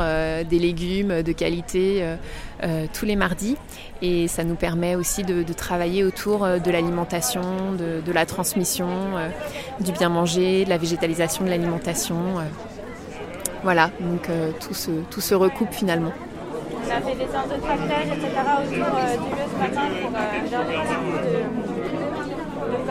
des 0.49 0.59
légumes 0.59 1.23
de 1.23 1.33
qualité 1.33 2.05
tous 2.93 3.05
les 3.05 3.17
mardis. 3.17 3.57
Et 4.03 4.29
ça 4.29 4.45
nous 4.45 4.55
permet 4.55 4.95
aussi 4.95 5.23
de, 5.23 5.43
travailler 5.53 6.05
autour 6.05 6.47
de 6.47 6.71
l'alimentation, 6.71 7.73
de, 7.79 8.13
la 8.13 8.27
transmission, 8.27 8.89
du 9.81 9.93
bien 9.93 10.09
manger, 10.09 10.65
de 10.65 10.71
la 10.71 10.79
végétalisation 10.79 11.45
de 11.45 11.51
l'alimentation. 11.51 12.17
Voilà, 13.63 13.91
donc 14.01 14.29
euh, 14.31 14.53
tout, 14.59 14.75
se, 14.75 14.91
tout 15.11 15.21
se 15.21 15.35
recoupe 15.35 15.73
finalement. 15.73 16.13
On 16.91 16.97
a 16.97 17.01
fait 17.03 17.15
des 17.15 17.31
séances 17.31 17.49
de 17.49 17.61
tractage, 17.61 18.09
etc. 18.09 18.27
autour 18.35 18.87
euh, 18.97 19.17
du 19.17 19.31
lieu 19.31 19.47
ce 19.47 19.59
matin 19.61 19.83
pour 20.03 20.11
euh, 20.11 20.19
leur 20.51 20.65
donner 20.65 20.77
un 20.77 20.83
coup 20.83 21.19
de, 21.23 21.31
de 21.31 21.43
Donc 22.73 22.83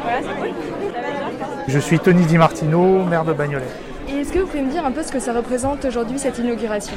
voilà, 0.00 0.20
c'est 0.22 0.36
cool. 0.40 0.50
Je 1.68 1.78
suis 1.78 1.98
Tony 1.98 2.24
Di 2.24 2.38
Martino, 2.38 3.04
maire 3.04 3.24
de 3.26 3.34
Bagnolet. 3.34 3.66
Et 4.08 4.12
est-ce 4.20 4.32
que 4.32 4.38
vous 4.38 4.46
pouvez 4.46 4.62
me 4.62 4.70
dire 4.70 4.86
un 4.86 4.92
peu 4.92 5.02
ce 5.02 5.12
que 5.12 5.18
ça 5.18 5.34
représente 5.34 5.84
aujourd'hui 5.84 6.18
cette 6.18 6.38
inauguration? 6.38 6.96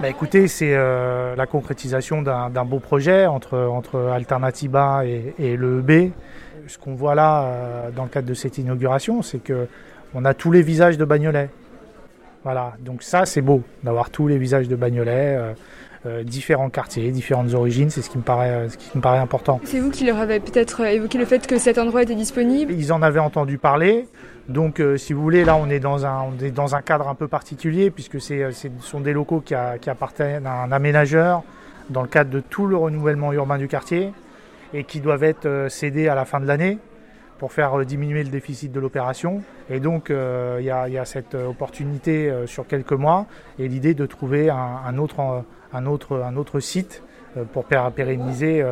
Bah 0.00 0.08
écoutez, 0.08 0.46
c'est 0.46 0.76
la 0.76 1.46
concrétisation 1.46 2.22
d'un 2.22 2.64
beau 2.64 2.78
projet 2.78 3.26
entre, 3.26 3.58
entre 3.58 3.98
Alternativa 4.14 5.04
et, 5.04 5.34
et 5.40 5.56
le 5.56 5.80
B. 5.80 6.12
Ce 6.68 6.78
qu'on 6.78 6.94
voit 6.94 7.16
là 7.16 7.90
dans 7.96 8.04
le 8.04 8.08
cadre 8.08 8.28
de 8.28 8.34
cette 8.34 8.58
inauguration, 8.58 9.22
c'est 9.22 9.42
que 9.42 9.66
on 10.14 10.24
a 10.24 10.34
tous 10.34 10.52
les 10.52 10.62
visages 10.62 10.96
de 10.96 11.04
Bagnolet. 11.04 11.48
Voilà, 12.42 12.72
donc 12.80 13.02
ça 13.02 13.26
c'est 13.26 13.42
beau 13.42 13.62
d'avoir 13.82 14.08
tous 14.08 14.26
les 14.26 14.38
visages 14.38 14.66
de 14.66 14.74
Bagnolet, 14.74 15.36
euh, 15.36 15.52
euh, 16.06 16.22
différents 16.22 16.70
quartiers, 16.70 17.10
différentes 17.10 17.52
origines, 17.52 17.90
c'est 17.90 18.00
ce 18.00 18.08
qui 18.08 18.16
me 18.16 18.22
paraît, 18.22 18.68
ce 18.70 18.78
qui 18.78 18.96
me 18.96 19.02
paraît 19.02 19.18
important. 19.18 19.60
C'est 19.64 19.78
vous 19.78 19.90
qui 19.90 20.06
leur 20.06 20.16
avez 20.16 20.40
peut-être 20.40 20.80
évoqué 20.80 21.18
le 21.18 21.26
fait 21.26 21.46
que 21.46 21.58
cet 21.58 21.76
endroit 21.76 22.02
était 22.02 22.14
disponible? 22.14 22.72
Ils 22.72 22.94
en 22.94 23.02
avaient 23.02 23.20
entendu 23.20 23.58
parler, 23.58 24.06
donc 24.48 24.80
euh, 24.80 24.96
si 24.96 25.12
vous 25.12 25.20
voulez, 25.20 25.44
là 25.44 25.56
on 25.56 25.68
est 25.68 25.80
dans 25.80 26.06
un, 26.06 26.22
on 26.22 26.42
est 26.42 26.50
dans 26.50 26.74
un 26.74 26.80
cadre 26.80 27.08
un 27.08 27.14
peu 27.14 27.28
particulier 27.28 27.90
puisque 27.90 28.20
ce 28.20 28.50
sont 28.80 29.00
des 29.00 29.12
locaux 29.12 29.40
qui, 29.40 29.54
qui 29.82 29.90
appartiennent 29.90 30.46
à 30.46 30.62
un 30.62 30.72
aménageur 30.72 31.42
dans 31.90 32.02
le 32.02 32.08
cadre 32.08 32.30
de 32.30 32.40
tout 32.40 32.66
le 32.66 32.76
renouvellement 32.76 33.34
urbain 33.34 33.58
du 33.58 33.68
quartier 33.68 34.12
et 34.72 34.84
qui 34.84 35.00
doivent 35.00 35.24
être 35.24 35.66
cédés 35.68 36.08
à 36.08 36.14
la 36.14 36.24
fin 36.24 36.40
de 36.40 36.46
l'année 36.46 36.78
pour 37.40 37.52
faire 37.52 37.80
euh, 37.80 37.84
diminuer 37.86 38.22
le 38.22 38.28
déficit 38.28 38.70
de 38.70 38.78
l'opération. 38.78 39.40
Et 39.70 39.80
donc, 39.80 40.10
euh, 40.10 40.58
il 40.60 40.66
y, 40.66 40.98
a 40.98 41.04
cette 41.06 41.34
opportunité 41.34 42.30
euh, 42.30 42.46
sur 42.46 42.66
quelques 42.66 42.92
mois 42.92 43.26
et 43.58 43.66
l'idée 43.66 43.94
de 43.94 44.04
trouver 44.04 44.50
un, 44.50 44.98
autre, 44.98 45.42
un, 45.72 45.86
autre, 45.86 46.22
un 46.22 46.36
autre 46.36 46.60
site 46.60 47.02
pour 47.52 47.64
pérenniser 47.64 48.64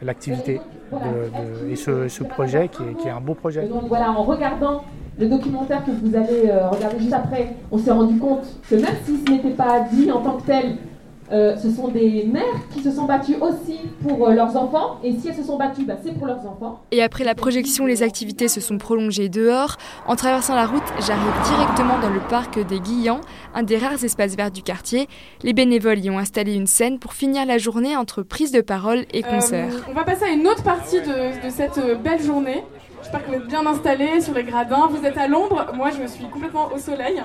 l'activité 0.00 0.60
et 1.68 1.76
ce, 1.76 2.22
projet 2.22 2.68
qui 2.68 2.82
est, 3.06 3.10
un 3.10 3.20
beau 3.20 3.34
projet. 3.34 3.66
donc 3.66 3.88
voilà, 3.88 4.12
en 4.12 4.22
regardant 4.22 4.84
le 5.18 5.28
documentaire 5.28 5.84
que 5.84 5.90
vous 5.90 6.14
allez 6.14 6.52
regarder 6.70 7.00
juste 7.00 7.12
après, 7.12 7.56
on 7.72 7.78
s'est 7.78 7.90
rendu 7.90 8.16
compte 8.18 8.46
que 8.70 8.76
même 8.76 8.94
si 9.04 9.18
ce 9.18 9.32
n'était 9.32 9.50
pas 9.50 9.80
dit 9.92 10.10
en 10.10 10.22
tant 10.22 10.36
que 10.36 10.46
tel 10.46 10.76
euh, 11.32 11.56
ce 11.56 11.70
sont 11.70 11.88
des 11.88 12.24
mères 12.24 12.42
qui 12.74 12.82
se 12.82 12.90
sont 12.90 13.04
battues 13.04 13.36
aussi 13.40 13.78
pour 14.02 14.28
euh, 14.28 14.34
leurs 14.34 14.56
enfants. 14.56 14.98
Et 15.04 15.12
si 15.16 15.28
elles 15.28 15.36
se 15.36 15.44
sont 15.44 15.56
battues, 15.56 15.84
bah, 15.84 15.94
c'est 16.04 16.12
pour 16.12 16.26
leurs 16.26 16.44
enfants. 16.44 16.80
Et 16.90 17.02
après 17.02 17.22
la 17.22 17.34
projection, 17.34 17.86
les 17.86 18.02
activités 18.02 18.48
se 18.48 18.60
sont 18.60 18.78
prolongées 18.78 19.28
dehors. 19.28 19.76
En 20.06 20.16
traversant 20.16 20.56
la 20.56 20.66
route, 20.66 20.82
j'arrive 21.06 21.32
directement 21.44 21.98
dans 22.00 22.10
le 22.10 22.20
parc 22.28 22.58
des 22.66 22.80
Guillans, 22.80 23.20
un 23.54 23.62
des 23.62 23.78
rares 23.78 24.02
espaces 24.02 24.34
verts 24.34 24.50
du 24.50 24.62
quartier. 24.62 25.08
Les 25.42 25.52
bénévoles 25.52 26.00
y 26.00 26.10
ont 26.10 26.18
installé 26.18 26.54
une 26.54 26.66
scène 26.66 26.98
pour 26.98 27.12
finir 27.12 27.46
la 27.46 27.58
journée 27.58 27.96
entre 27.96 28.22
prise 28.22 28.50
de 28.50 28.60
parole 28.60 29.04
et 29.12 29.22
concert. 29.22 29.72
Euh, 29.72 29.90
on 29.90 29.94
va 29.94 30.02
passer 30.02 30.24
à 30.24 30.30
une 30.30 30.48
autre 30.48 30.64
partie 30.64 31.00
de, 31.00 31.46
de 31.46 31.50
cette 31.50 31.80
belle 32.02 32.22
journée. 32.22 32.64
J'espère 33.02 33.24
que 33.24 33.30
vous 33.30 33.36
êtes 33.36 33.46
bien 33.46 33.64
installés 33.66 34.20
sur 34.20 34.34
les 34.34 34.42
gradins. 34.42 34.88
Vous 34.90 35.06
êtes 35.06 35.16
à 35.16 35.28
l'ombre, 35.28 35.66
moi 35.74 35.90
je 35.90 36.06
suis 36.08 36.24
complètement 36.24 36.70
au 36.74 36.78
soleil. 36.78 37.22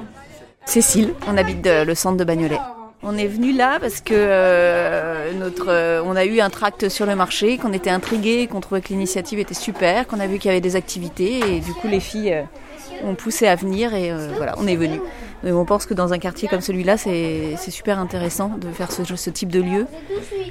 Cécile, 0.66 1.14
on 1.28 1.38
habite 1.38 1.66
le 1.66 1.96
centre 1.96 2.18
de 2.18 2.24
Bagnolet. 2.24 2.60
On 3.04 3.18
est 3.18 3.28
venu 3.28 3.52
là 3.54 3.78
parce 3.80 4.02
que 4.02 4.14
euh, 4.16 5.34
notre, 5.34 5.70
euh, 5.70 6.02
on 6.06 6.16
a 6.16 6.26
eu 6.26 6.40
un 6.40 6.50
tract 6.50 6.90
sur 6.90 7.06
le 7.06 7.16
marché, 7.16 7.58
qu'on 7.58 7.74
était 7.74 7.90
intrigués, 7.90 8.48
qu'on 8.48 8.62
trouvait 8.62 8.82
que 8.82 8.90
l'initiative 8.90 9.38
était 9.38 9.54
super, 9.54 10.08
qu'on 10.08 10.20
a 10.20 10.28
vu 10.28 10.40
qu'il 10.40 10.48
y 10.48 10.52
avait 10.52 10.62
des 10.62 10.76
activités 10.76 11.40
et 11.40 11.60
du 11.60 11.74
coup 11.74 11.88
les 11.88 12.00
filles 12.00 12.34
euh, 12.34 12.44
ont 13.04 13.16
poussé 13.16 13.48
à 13.48 13.56
venir 13.56 13.94
et 13.94 14.12
voilà, 14.38 14.56
on 14.58 14.68
est 14.68 14.78
venu 14.78 15.00
on 15.52 15.66
pense 15.66 15.86
que 15.86 15.94
dans 15.94 16.14
un 16.14 16.18
quartier 16.18 16.48
comme 16.48 16.62
celui-là, 16.62 16.98
c'est 16.98 17.56
super 17.70 18.00
intéressant 18.00 18.50
de 18.60 18.70
faire 18.70 18.92
ce, 18.92 19.30
type 19.30 19.50
de 19.50 19.62
lieu. 19.62 19.86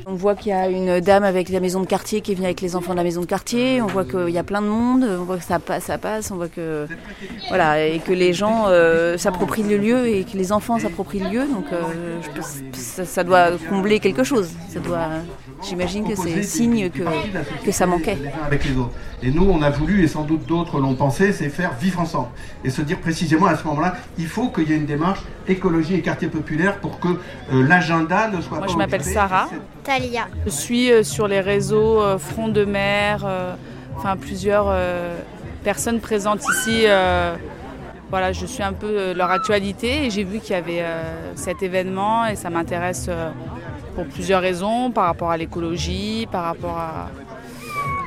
On 0.07 0.15
voit 0.15 0.35
qu'il 0.35 0.51
y 0.51 0.53
a 0.53 0.69
une 0.69 1.01
dame 1.01 1.25
avec 1.25 1.49
la 1.49 1.61
maison 1.61 1.81
de 1.81 1.87
quartier 1.87 2.21
qui 2.21 2.35
venue 2.35 2.47
avec 2.47 2.61
les 2.61 2.77
enfants 2.77 2.93
de 2.93 2.99
la 2.99 3.05
maison 3.05 3.21
de 3.21 3.27
quartier. 3.27 3.81
On 3.83 3.87
voit 3.87 4.05
qu'il 4.05 4.31
y 4.31 4.39
a 4.39 4.45
plein 4.45 4.63
de 4.63 4.69
monde. 4.69 5.05
On 5.05 5.25
voit 5.25 5.39
que 5.39 5.45
ça 5.45 5.59
passe. 5.59 6.31
On 6.31 6.37
voit 6.37 6.49
que 6.49 6.87
voilà 7.49 7.85
et 7.85 7.99
que 7.99 8.13
les 8.13 8.33
gens 8.33 8.65
euh, 8.69 9.19
s'approprient 9.19 9.63
le 9.63 9.79
lieu 9.79 10.07
et 10.07 10.25
que 10.25 10.37
les 10.37 10.53
enfants 10.53 10.79
s'approprient 10.79 11.21
le 11.21 11.31
lieu. 11.31 11.47
Donc 11.47 11.67
euh, 11.73 12.21
ça, 12.73 13.25
doit 13.25 13.53
combler 13.69 14.01
quelque 14.01 14.25
chose. 14.25 14.51
Ça 14.69 14.81
doit. 14.81 15.09
J'imagine 15.63 16.07
que 16.07 16.15
c'est 16.15 16.43
signe 16.43 16.91
que, 16.91 17.03
que 17.65 17.73
ça 17.73 17.87
manquait. 17.87 18.19
Avec 18.45 18.65
les 18.65 18.77
autres. 18.77 18.93
Et 19.25 19.31
nous, 19.31 19.45
on 19.45 19.63
a 19.63 19.71
voulu, 19.71 20.05
et 20.05 20.09
sans 20.09 20.25
doute 20.25 20.45
d'autres 20.47 20.79
l'ont 20.79 20.95
pensé, 20.95 21.33
c'est 21.33 21.49
faire 21.49 21.73
vivre 21.81 22.01
ensemble. 22.01 22.29
Et 22.63 22.69
se 22.69 22.83
dire 22.83 23.01
précisément 23.01 23.47
à 23.47 23.57
ce 23.57 23.65
moment-là, 23.69 23.97
il 24.19 24.27
faut 24.27 24.49
qu'il 24.49 24.69
y 24.69 24.73
ait 24.75 24.77
une 24.77 24.84
démarche 24.87 25.21
écologie 25.49 25.95
et 25.95 26.03
quartier 26.03 26.29
populaire 26.29 26.79
pour 26.79 27.01
que 27.01 27.09
euh, 27.09 27.67
l'agenda 27.67 28.29
ne 28.29 28.41
soit 28.41 28.59
pas. 28.59 28.65
Moi, 28.65 28.73
je 28.73 28.79
m'appelle 28.79 29.05
Sarah. 29.05 29.49
Talia. 29.83 30.29
Je 30.45 30.51
suis 30.51 30.91
euh, 30.91 31.03
sur 31.03 31.29
les 31.29 31.41
réseaux 31.41 32.01
euh, 32.01 32.19
Front 32.19 32.49
de 32.49 32.65
mer, 32.65 33.27
enfin 33.97 34.17
plusieurs 34.17 34.75
personnes 35.63 36.01
présentes 36.01 36.43
ici. 36.57 36.85
voilà, 38.11 38.33
je 38.33 38.47
suis 38.47 38.63
un 38.63 38.73
peu 38.73 39.13
leur 39.13 39.31
actualité 39.31 40.07
et 40.07 40.11
j'ai 40.11 40.25
vu 40.25 40.39
qu'il 40.39 40.53
y 40.53 40.59
avait 40.59 40.85
cet 41.35 41.63
événement 41.63 42.27
et 42.27 42.37
ça 42.37 42.51
m'intéresse 42.51 43.09
pour 43.95 44.07
plusieurs 44.07 44.41
raisons, 44.41 44.91
par 44.91 45.07
rapport 45.07 45.31
à 45.31 45.37
l'écologie, 45.37 46.27
par 46.31 46.45
rapport 46.45 46.79
à, 46.79 47.11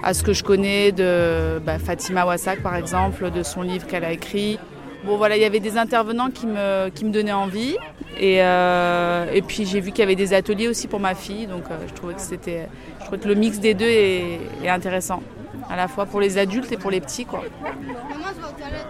à 0.03 0.13
ce 0.13 0.23
que 0.23 0.33
je 0.33 0.43
connais 0.43 0.91
de 0.91 1.59
bah, 1.65 1.79
Fatima 1.79 2.25
Wassak 2.25 2.61
par 2.61 2.75
exemple, 2.75 3.31
de 3.31 3.43
son 3.43 3.61
livre 3.61 3.87
qu'elle 3.87 4.05
a 4.05 4.11
écrit. 4.11 4.59
Bon 5.03 5.17
voilà, 5.17 5.38
il 5.38 5.41
y 5.41 5.45
avait 5.45 5.60
des 5.60 5.77
intervenants 5.77 6.29
qui 6.29 6.47
me, 6.47 6.89
qui 6.89 7.05
me 7.05 7.12
donnaient 7.12 7.33
envie. 7.33 7.77
Et, 8.19 8.41
euh, 8.41 9.31
et 9.33 9.41
puis 9.41 9.65
j'ai 9.65 9.79
vu 9.79 9.91
qu'il 9.91 9.99
y 9.99 10.03
avait 10.03 10.15
des 10.15 10.33
ateliers 10.33 10.67
aussi 10.67 10.88
pour 10.88 10.99
ma 10.99 11.15
fille. 11.15 11.47
Donc 11.47 11.63
euh, 11.69 11.77
je 11.88 11.93
trouvais 11.93 12.13
que 12.13 12.21
c'était. 12.21 12.67
Je 12.99 13.05
trouvais 13.05 13.19
que 13.19 13.27
le 13.27 13.36
mix 13.36 13.60
des 13.60 13.73
deux 13.73 13.88
est, 13.88 14.67
intéressant. 14.67 15.21
À 15.69 15.75
la 15.75 15.88
fois 15.88 16.05
pour 16.05 16.21
les 16.21 16.38
adultes 16.38 16.71
et 16.71 16.77
pour 16.77 16.91
les 16.91 17.01
petits. 17.01 17.25
Quoi. 17.25 17.43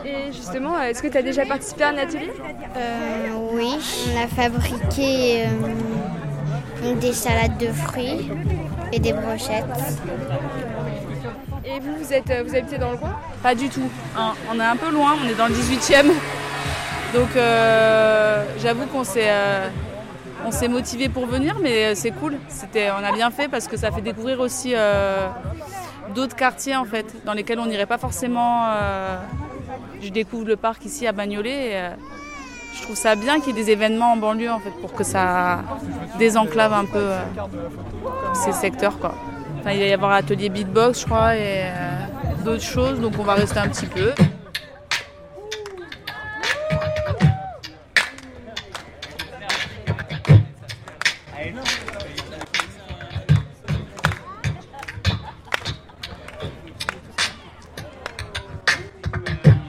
Et 0.06 0.32
justement, 0.32 0.80
est-ce 0.82 1.02
que 1.02 1.08
tu 1.08 1.17
as 1.17 1.22
déjà 1.24 1.46
participé 1.46 1.84
à 1.84 1.89
un 1.89 1.98
atelier? 1.98 2.32
Euh, 2.76 3.28
Oui, 3.54 3.76
on 4.13 4.24
a 4.24 4.28
fabriqué 4.28 5.46
des 7.02 7.13
salades 7.13 7.58
de 7.58 7.67
fruits 7.67 8.30
et 8.93 9.00
des 9.00 9.13
brochettes. 9.13 9.65
Et 11.70 11.80
vous, 11.82 11.96
vous, 11.98 12.14
êtes, 12.14 12.32
vous 12.46 12.56
habitez 12.56 12.78
dans 12.78 12.92
le 12.92 12.98
coin? 12.98 13.14
Pas 13.44 13.54
du 13.54 13.68
tout. 13.68 13.90
on 14.16 14.60
est 14.60 14.64
un 14.64 14.78
peu 14.78 14.90
loin, 14.90 15.16
on 15.22 15.28
est 15.28 15.36
dans 15.36 15.48
le 15.48 15.54
18e. 15.54 16.12
Donc 17.14 17.36
euh, 17.36 18.46
j'avoue 18.60 18.86
qu'on 18.86 19.04
s'est 19.04 19.28
euh, 19.28 19.68
on 20.46 20.52
s'est 20.52 20.70
motivé 20.70 21.10
pour 21.10 21.26
venir, 21.26 21.58
mais 21.62 21.94
c'est 21.96 22.12
cool. 22.12 22.38
C'était, 22.48 22.90
on 22.92 23.04
a 23.04 23.12
bien 23.12 23.32
fait 23.32 23.50
parce 23.50 23.68
que 23.68 23.76
ça 23.76 23.92
fait 23.92 24.02
découvrir 24.02 24.40
aussi 24.40 24.74
euh, 24.76 25.28
d'autres 26.16 26.36
quartiers 26.38 26.76
en 26.76 26.86
fait, 26.86 27.06
dans 27.26 27.34
lesquels 27.34 27.60
on 27.60 27.66
n'irait 27.66 27.86
pas 27.86 27.98
forcément. 27.98 28.68
je 30.02 30.10
découvre 30.10 30.48
le 30.48 30.56
parc 30.56 30.86
ici 30.86 31.06
à 31.06 31.12
Bagnolet. 31.12 31.72
Et, 31.72 31.90
je 32.76 32.84
trouve 32.84 32.96
ça 32.96 33.16
bien 33.16 33.40
qu'il 33.40 33.58
y 33.58 33.60
ait 33.60 33.64
des 33.64 33.72
événements 33.72 34.14
en 34.14 34.18
banlieue 34.18 34.52
en 34.52 34.60
fait 34.60 34.70
pour 34.82 34.94
que 34.94 35.04
ça 35.04 35.64
désenclave 36.20 36.74
un 36.74 36.86
peu 36.86 37.10
ces 38.36 38.52
secteurs 38.52 39.00
quoi 39.00 39.16
il 39.74 39.80
va 39.80 39.86
y 39.86 39.94
avoir 39.94 40.12
atelier 40.12 40.50
beatbox, 40.50 41.02
je 41.02 41.06
crois, 41.06 41.36
et 41.36 41.64
euh, 41.64 42.44
d'autres 42.46 42.64
choses. 42.64 43.00
Donc 43.00 43.14
on 43.20 43.24
va 43.24 43.34
rester 43.34 43.60
un 43.60 43.68
petit 43.68 43.86
peu. 43.86 44.12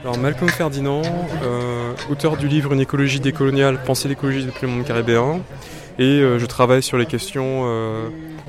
Alors 0.03 0.17
Malcolm 0.17 0.49
Ferdinand, 0.49 1.01
euh, 1.43 1.93
auteur 2.09 2.37
du 2.37 2.47
livre 2.47 2.73
Une 2.73 2.79
écologie 2.79 3.19
décoloniale, 3.19 3.79
penser 3.85 4.07
l'écologie 4.07 4.45
depuis 4.45 4.65
le 4.65 4.71
monde 4.71 4.85
caribéen. 4.85 5.41
Et 5.99 6.03
euh, 6.03 6.39
je 6.39 6.45
travaille 6.45 6.81
sur 6.81 6.97
les 6.97 7.05
questions 7.05 7.65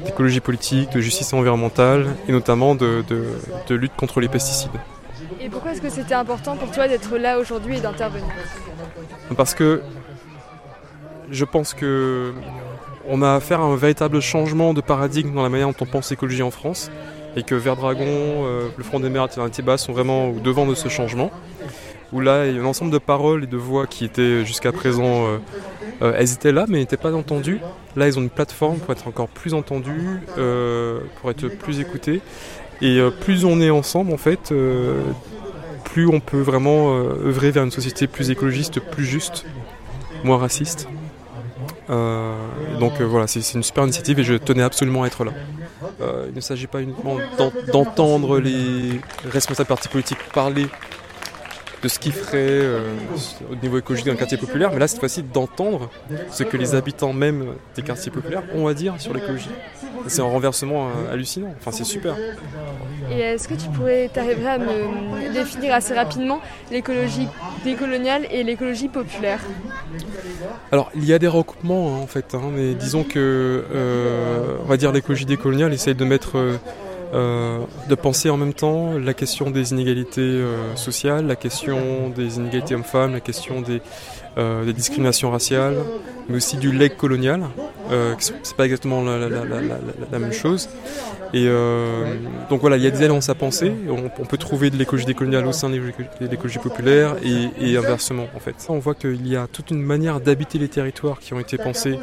d'écologie 0.05 0.41
politique, 0.41 0.93
de 0.93 1.01
justice 1.01 1.33
environnementale 1.33 2.07
et 2.29 2.33
notamment 2.33 2.75
de, 2.75 3.05
lutte 3.71 3.95
contre 3.97 4.21
les 4.21 4.29
pesticides. 4.29 4.71
Et 5.41 5.49
pourquoi 5.49 5.73
est-ce 5.73 5.81
que 5.81 5.91
c'était 5.91 6.15
important 6.15 6.57
pour 6.57 6.71
toi 6.71 6.87
d'être 6.87 7.17
là 7.17 7.39
aujourd'hui 7.39 7.79
et 7.79 7.81
d'intervenir? 7.81 8.29
Parce 9.37 9.55
que 9.55 9.83
je 11.31 11.45
pense 11.45 11.75
que 11.75 12.33
on 13.09 13.23
a 13.23 13.35
affaire 13.35 13.61
à 13.61 13.65
un 13.65 13.77
véritable 13.77 14.21
changement 14.21 14.75
de 14.75 14.81
paradigme 14.81 15.35
dans 15.35 15.43
la 15.43 15.49
manière 15.49 15.69
dont 15.69 15.77
on 15.81 15.87
pense 15.87 16.11
l'écologie 16.11 16.43
en 16.43 16.51
France 16.51 16.91
et 17.37 17.43
que 17.43 17.55
Verdragon, 17.55 18.05
euh, 18.07 18.69
le 18.77 18.85
Front 18.85 19.01
des 19.01 19.09
mers 19.09 19.29
et 19.37 19.63
Bas 19.63 19.79
sont 19.79 19.93
vraiment 19.93 20.31
au 20.31 20.41
devant 20.41 20.67
de 20.67 20.75
ce 20.75 20.89
changement. 20.89 21.31
Où 22.13 22.21
là, 22.21 22.47
il 22.47 22.57
y 22.57 22.59
a 22.59 22.63
un 22.63 22.65
ensemble 22.65 22.91
de 22.91 22.99
paroles 22.99 23.45
et 23.45 23.47
de 23.47 23.57
voix 23.57 23.87
qui 23.87 24.05
étaient 24.05 24.45
jusqu'à 24.45 24.73
présent, 24.73 25.27
euh, 25.27 25.39
euh, 26.03 26.15
elles 26.17 26.33
étaient 26.33 26.53
là 26.53 26.67
mais 26.69 26.79
n'étaient 26.79 26.97
pas 26.97 27.13
entendues. 27.13 27.61
Là, 27.97 28.07
ils 28.07 28.19
ont 28.19 28.23
une 28.23 28.31
plateforme 28.31 28.79
pour 28.79 28.93
être 28.93 29.09
encore 29.09 29.29
plus 29.29 29.55
entendus, 29.55 30.21
pour 31.21 31.31
être 31.31 31.49
plus 31.49 31.81
écoutés. 31.81 32.21
Et 32.83 33.01
plus 33.21 33.45
on 33.45 33.61
est 33.61 33.71
ensemble, 33.71 34.13
en 34.13 34.17
fait, 34.17 34.55
plus 35.85 36.07
on 36.07 36.21
peut 36.21 36.41
vraiment 36.41 36.95
œuvrer 36.95 37.51
vers 37.51 37.65
une 37.65 37.73
société 37.73 38.07
plus 38.07 38.31
écologiste, 38.31 38.81
plus 38.81 39.05
juste, 39.05 39.45
moins 40.23 40.39
raciste. 40.39 40.89
donc 41.89 43.01
voilà, 43.01 43.27
c'est 43.27 43.55
une 43.55 43.65
super 43.65 43.83
initiative 43.85 44.21
et 44.21 44.25
je 44.25 44.35
tenais 44.35 44.63
absolument 44.63 45.03
à 45.03 45.09
être 45.09 45.25
là. 45.25 45.33
Euh, 46.01 46.27
il 46.29 46.35
ne 46.35 46.41
s'agit 46.41 46.67
pas 46.67 46.81
uniquement 46.81 47.17
d'entendre 47.73 48.39
les 48.39 49.01
responsables 49.25 49.69
partis 49.69 49.89
politiques 49.89 50.19
parler 50.33 50.67
de 51.83 51.89
ce 51.89 51.99
qu'ils 51.99 52.13
feraient 52.13 52.37
euh, 52.41 52.95
au 53.51 53.57
niveau 53.57 53.79
écologique 53.79 54.07
d'un 54.07 54.17
quartier 54.17 54.37
populaire, 54.37 54.71
mais 54.73 54.79
là 54.79 54.89
cette 54.89 55.01
fois-ci 55.01 55.23
d'entendre 55.23 55.91
ce 56.31 56.43
que 56.43 56.57
les 56.57 56.75
habitants 56.75 57.13
même 57.13 57.55
des 57.75 57.83
quartiers 57.83 58.13
populaires 58.13 58.43
ont 58.55 58.67
à 58.67 58.75
dire 58.75 58.95
sur 58.99 59.15
l'écologie. 59.15 59.51
C'est 60.07 60.23
un 60.23 60.27
renversement 60.27 60.89
euh, 60.89 61.13
hallucinant, 61.13 61.55
enfin 61.59 61.73
c'est 61.73 61.85
super. 61.85 62.17
Et 63.11 63.21
est-ce 63.21 63.49
que 63.49 63.55
tu 63.55 63.69
pourrais, 63.69 64.09
t'arriverais 64.13 64.53
à 64.53 64.59
me 64.59 65.33
définir 65.33 65.75
assez 65.75 65.95
rapidement 65.95 66.41
l'écologie 66.71 67.29
décoloniale 67.65 68.27
et 68.31 68.43
l'écologie 68.45 68.89
populaire? 68.89 69.41
Alors 70.73 70.91
il 70.95 71.05
y 71.05 71.13
a 71.13 71.19
des 71.19 71.29
recoupements 71.29 71.97
hein, 71.97 72.01
en 72.03 72.07
fait, 72.07 72.35
hein, 72.35 72.51
mais 72.53 72.75
disons 72.75 73.05
que 73.05 73.65
euh, 73.73 74.57
on 74.63 74.69
va 74.69 74.77
dire 74.77 74.93
l'écologie 74.93 75.27
décoloniale 75.27 75.73
essaye 75.73 75.95
de 75.95 76.05
mettre 76.05 76.39
euh, 76.39 76.57
de 77.13 77.95
penser 77.95 78.31
en 78.31 78.37
même 78.37 78.55
temps 78.55 78.99
la 78.99 79.15
question 79.15 79.51
des 79.51 79.73
inégalités 79.73 80.21
euh, 80.21 80.77
sociales, 80.77 81.27
la 81.27 81.37
question 81.37 82.09
des 82.11 82.37
inégalités 82.37 82.75
hommes-femmes, 82.75 83.13
la 83.13 83.21
question 83.21 83.61
des, 83.61 83.81
euh, 84.39 84.71
discriminations 84.73 85.31
raciales, 85.31 85.77
mais 86.29 86.37
aussi 86.37 86.57
du 86.57 86.71
leg 86.73 86.97
colonial. 86.97 87.43
c'est 88.19 88.57
pas 88.57 88.65
exactement 88.65 89.03
la, 89.03 90.19
même 90.19 90.33
chose. 90.33 90.69
Et 91.33 91.47
donc 92.49 92.61
voilà, 92.61 92.77
il 92.77 92.83
y 92.83 92.87
a 92.87 92.91
des 92.91 93.05
alliances 93.05 93.29
à 93.29 93.35
penser. 93.35 93.73
On, 93.89 94.25
peut 94.25 94.39
trouver 94.39 94.71
de 94.71 94.77
l'écologie 94.77 95.07
décoloniale 95.07 95.47
au 95.47 95.53
sein 95.53 95.69
de 95.71 95.81
l'écologie 96.21 96.59
populaire 96.59 97.17
et, 97.25 97.73
et, 97.73 97.77
inversement 97.77 98.27
en 98.37 98.41
fait. 98.41 98.55
On 98.69 98.79
voit 98.79 98.95
qu'il 98.95 99.27
y 99.27 99.37
a 99.37 99.47
toute 99.47 99.71
une 99.71 99.83
manière 99.83 100.21
d'habiter 100.21 100.59
les 100.59 100.69
territoires 100.69 101.19
qui 101.19 101.35
ont 101.35 101.41
été 101.41 101.57
pensés 101.59 101.99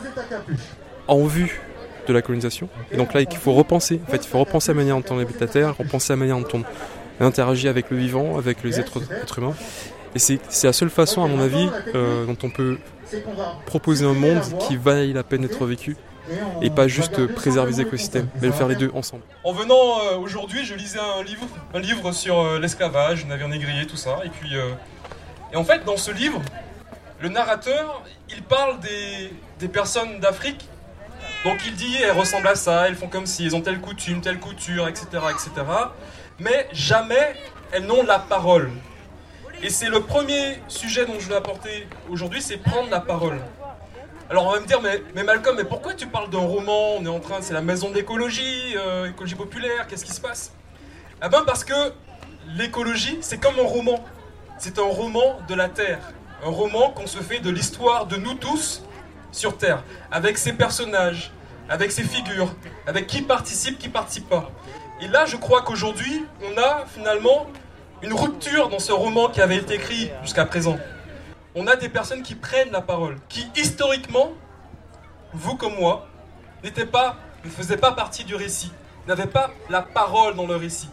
en 1.08 1.24
vue 1.24 1.62
de 2.08 2.14
la 2.14 2.22
colonisation. 2.22 2.70
Et 2.92 2.98
donc 2.98 3.14
là, 3.14 3.22
il 3.22 3.38
faut 3.38 3.54
repenser. 3.54 4.00
En 4.08 4.12
fait, 4.12 4.18
il 4.18 4.28
faut 4.28 4.40
repenser 4.40 4.72
la 4.72 4.76
manière 4.76 4.96
dont 4.96 5.16
on 5.16 5.20
habite 5.20 5.40
la 5.40 5.48
Terre, 5.48 5.78
repenser 5.78 6.14
la 6.14 6.18
manière 6.18 6.38
dont 6.40 6.48
on 7.20 7.26
interagit 7.26 7.68
avec 7.68 7.90
le 7.90 7.98
vivant, 7.98 8.38
avec 8.38 8.64
les 8.64 8.80
êtres, 8.80 9.00
humains. 9.38 9.56
Et 10.16 10.20
c'est 10.20 10.40
la 10.64 10.74
seule 10.74 10.90
façon, 10.90 11.24
à 11.24 11.28
mon 11.28 11.40
avis, 11.40 11.70
euh, 11.94 12.26
dont 12.26 12.38
on 12.44 12.50
peut 12.50 12.78
proposer 13.66 14.06
un 14.06 14.14
monde 14.14 14.42
qui 14.68 14.76
vaille 14.78 15.14
la 15.14 15.24
peine 15.24 15.42
d'être 15.42 15.66
vécu 15.66 15.96
et 16.62 16.70
pas 16.70 16.90
juste 16.90 17.26
préserver 17.28 17.72
les 17.72 17.82
écosystèmes, 17.82 18.28
mais 18.42 18.48
le 18.48 18.54
faire 18.54 18.68
les 18.68 18.76
deux 18.76 18.92
ensemble. 18.94 19.24
En 19.46 19.54
venant 19.54 19.76
euh, 19.76 20.18
aujourd'hui, 20.18 20.66
je 20.66 20.74
lisais 20.74 21.00
un 21.00 21.24
livre, 21.24 21.46
un 21.74 21.80
livre 21.80 22.12
sur 22.12 22.40
euh, 22.40 22.60
l'esclavage, 22.60 23.26
navire 23.26 23.48
négrier, 23.48 23.88
tout 23.88 23.96
ça, 23.96 24.20
et 24.26 24.30
puis 24.30 24.56
et 25.54 25.56
en 25.56 25.64
fait 25.64 25.86
dans 25.86 25.96
ce 25.96 26.12
livre, 26.12 26.42
le 27.22 27.30
narrateur, 27.30 28.04
il 28.30 28.44
parle 28.44 28.80
des, 28.82 29.32
des 29.60 29.68
personnes 29.70 30.20
d'Afrique 30.20 30.68
donc 31.48 31.66
il 31.66 31.76
dit, 31.76 31.96
elles 32.04 32.12
ressemblent 32.12 32.50
à 32.50 32.56
ça, 32.56 32.90
elles 32.90 32.96
font 32.96 33.08
comme 33.08 33.26
si, 33.26 33.46
elles 33.46 33.56
ont 33.56 33.62
telle 33.62 33.80
coutume, 33.80 34.20
telle 34.20 34.38
couture, 34.38 34.90
etc., 34.90 35.08
etc. 35.30 35.50
Mais 36.40 36.68
jamais 36.74 37.36
elles 37.72 37.86
n'ont 37.86 38.04
la 38.04 38.20
parole. 38.20 38.70
Et 39.64 39.70
c'est 39.70 39.88
le 39.88 40.02
premier 40.02 40.60
sujet 40.68 41.06
dont 41.06 41.18
je 41.20 41.30
veux 41.30 41.38
apporter 41.38 41.88
aujourd'hui, 42.10 42.42
c'est 42.42 42.58
prendre 42.58 42.90
la 42.90 43.00
parole. 43.00 43.40
Alors 44.30 44.48
on 44.48 44.52
va 44.52 44.60
me 44.60 44.66
dire, 44.66 44.82
mais, 44.82 45.24
Malcolm, 45.24 45.56
mais 45.56 45.64
pourquoi 45.64 45.94
tu 45.94 46.08
parles 46.08 46.30
d'un 46.30 46.40
roman? 46.40 46.96
On 47.00 47.06
est 47.06 47.10
en 47.10 47.22
train, 47.22 47.38
c'est 47.40 47.54
la 47.54 47.62
maison 47.62 47.92
de 47.92 47.96
l'écologie, 47.96 48.76
euh, 48.76 49.10
écologie 49.10 49.36
populaire, 49.36 49.88
qu'est-ce 49.88 50.04
qui 50.04 50.12
se 50.12 50.20
passe? 50.20 50.52
Eh 51.26 51.30
ben 51.30 51.44
parce 51.46 51.64
que 51.64 51.94
l'écologie, 52.58 53.20
c'est 53.22 53.38
comme 53.38 53.58
un 53.58 53.68
roman. 53.68 54.04
C'est 54.58 54.80
un 54.80 54.84
roman 54.84 55.40
de 55.48 55.56
la 55.56 55.70
Terre. 55.70 56.00
Un 56.46 56.50
roman 56.50 56.92
qu'on 56.92 57.08
se 57.08 57.20
fait 57.20 57.40
de 57.40 57.50
l'histoire 57.50 58.06
de 58.06 58.18
nous 58.18 58.34
tous 58.34 58.84
sur 59.32 59.58
Terre, 59.58 59.84
avec 60.12 60.38
ses 60.38 60.54
personnages, 60.54 61.32
avec 61.70 61.92
ses 61.92 62.04
figures, 62.04 62.54
avec 62.86 63.08
qui 63.08 63.22
participe, 63.22 63.78
qui 63.78 63.90
participe 63.90 64.30
pas. 64.30 64.52
Et 65.02 65.08
là, 65.08 65.26
je 65.26 65.38
crois 65.38 65.62
qu'aujourd'hui, 65.62 66.26
on 66.44 66.58
a 66.58 66.86
finalement 66.86 67.48
une 68.02 68.14
rupture 68.14 68.70
dans 68.70 68.80
ce 68.80 68.92
roman 68.92 69.30
qui 69.30 69.42
avait 69.42 69.58
été 69.58 69.76
écrit 69.76 70.12
jusqu'à 70.24 70.46
présent. 70.46 70.78
On 71.56 71.68
a 71.68 71.76
des 71.76 71.90
personnes 71.90 72.24
qui 72.24 72.36
prennent 72.36 72.72
la 72.72 72.82
parole, 72.82 73.18
qui 73.30 73.48
historiquement, 73.56 74.34
vous 75.34 75.56
comme 75.56 75.76
moi, 75.76 76.08
n'étaient 76.64 76.86
pas, 76.86 77.18
ne 77.44 77.50
faisaient 77.50 77.78
pas 77.78 77.92
partie 77.92 78.24
du 78.24 78.36
récit, 78.36 78.72
n'avaient 79.08 79.28
pas 79.28 79.52
la 79.70 79.82
parole 79.82 80.36
dans 80.36 80.46
le 80.46 80.56
récit. 80.56 80.90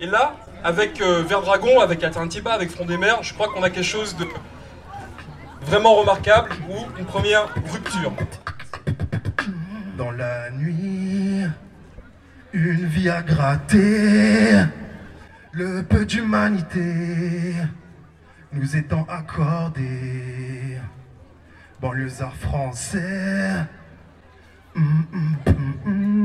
Et 0.00 0.06
là, 0.06 0.36
avec 0.62 1.00
euh, 1.00 1.22
Verdragon, 1.22 1.80
avec 1.80 2.02
Alternativa, 2.04 2.52
avec 2.52 2.70
Front 2.70 2.84
des 2.84 2.96
Mers, 2.96 3.22
je 3.22 3.34
crois 3.34 3.48
qu'on 3.48 3.62
a 3.62 3.70
quelque 3.70 3.84
chose 3.84 4.16
de 4.16 4.26
vraiment 5.62 5.94
remarquable 5.96 6.50
ou 6.68 6.98
une 6.98 7.04
première 7.04 7.48
rupture. 7.72 8.12
Dans 9.98 10.12
la 10.12 10.52
nuit, 10.52 11.42
une 12.52 12.86
vie 12.86 13.08
à 13.08 13.20
gratter, 13.20 14.62
le 15.50 15.82
peu 15.82 16.06
d'humanité 16.06 17.52
nous 18.52 18.76
étant 18.76 19.04
accordé. 19.08 20.78
Banlieusard 21.80 22.36
français. 22.36 23.66
Mm, 24.76 25.02
mm, 25.10 25.36
mm, 25.90 26.18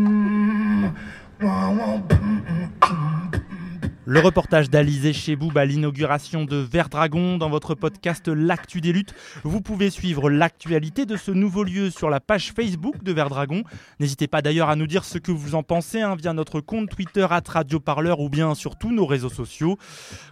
le 4.13 4.19
reportage 4.19 4.69
d'Alizé 4.69 5.11
Cheboub 5.11 5.57
à 5.57 5.65
l'inauguration 5.65 6.45
de 6.45 6.57
Verdragon 6.57 7.39
dans 7.39 7.49
votre 7.49 7.73
podcast 7.73 8.27
L'actu 8.27 8.79
des 8.79 8.93
luttes. 8.93 9.15
Vous 9.43 9.59
pouvez 9.59 9.89
suivre 9.89 10.29
l'actualité 10.29 11.07
de 11.07 11.17
ce 11.17 11.31
nouveau 11.31 11.63
lieu 11.63 11.89
sur 11.89 12.11
la 12.11 12.19
page 12.19 12.53
Facebook 12.55 13.01
de 13.01 13.11
Verdragon. 13.11 13.63
N'hésitez 13.99 14.27
pas 14.27 14.43
d'ailleurs 14.43 14.69
à 14.69 14.75
nous 14.75 14.85
dire 14.85 15.03
ce 15.03 15.17
que 15.17 15.31
vous 15.31 15.55
en 15.55 15.63
pensez 15.63 16.01
hein, 16.01 16.15
via 16.15 16.31
notre 16.33 16.61
compte 16.61 16.91
Twitter 16.91 17.25
at 17.27 17.41
Radio 17.47 17.79
Parleur 17.79 18.19
ou 18.19 18.29
bien 18.29 18.53
sur 18.53 18.77
tous 18.77 18.91
nos 18.91 19.07
réseaux 19.07 19.29
sociaux. 19.29 19.79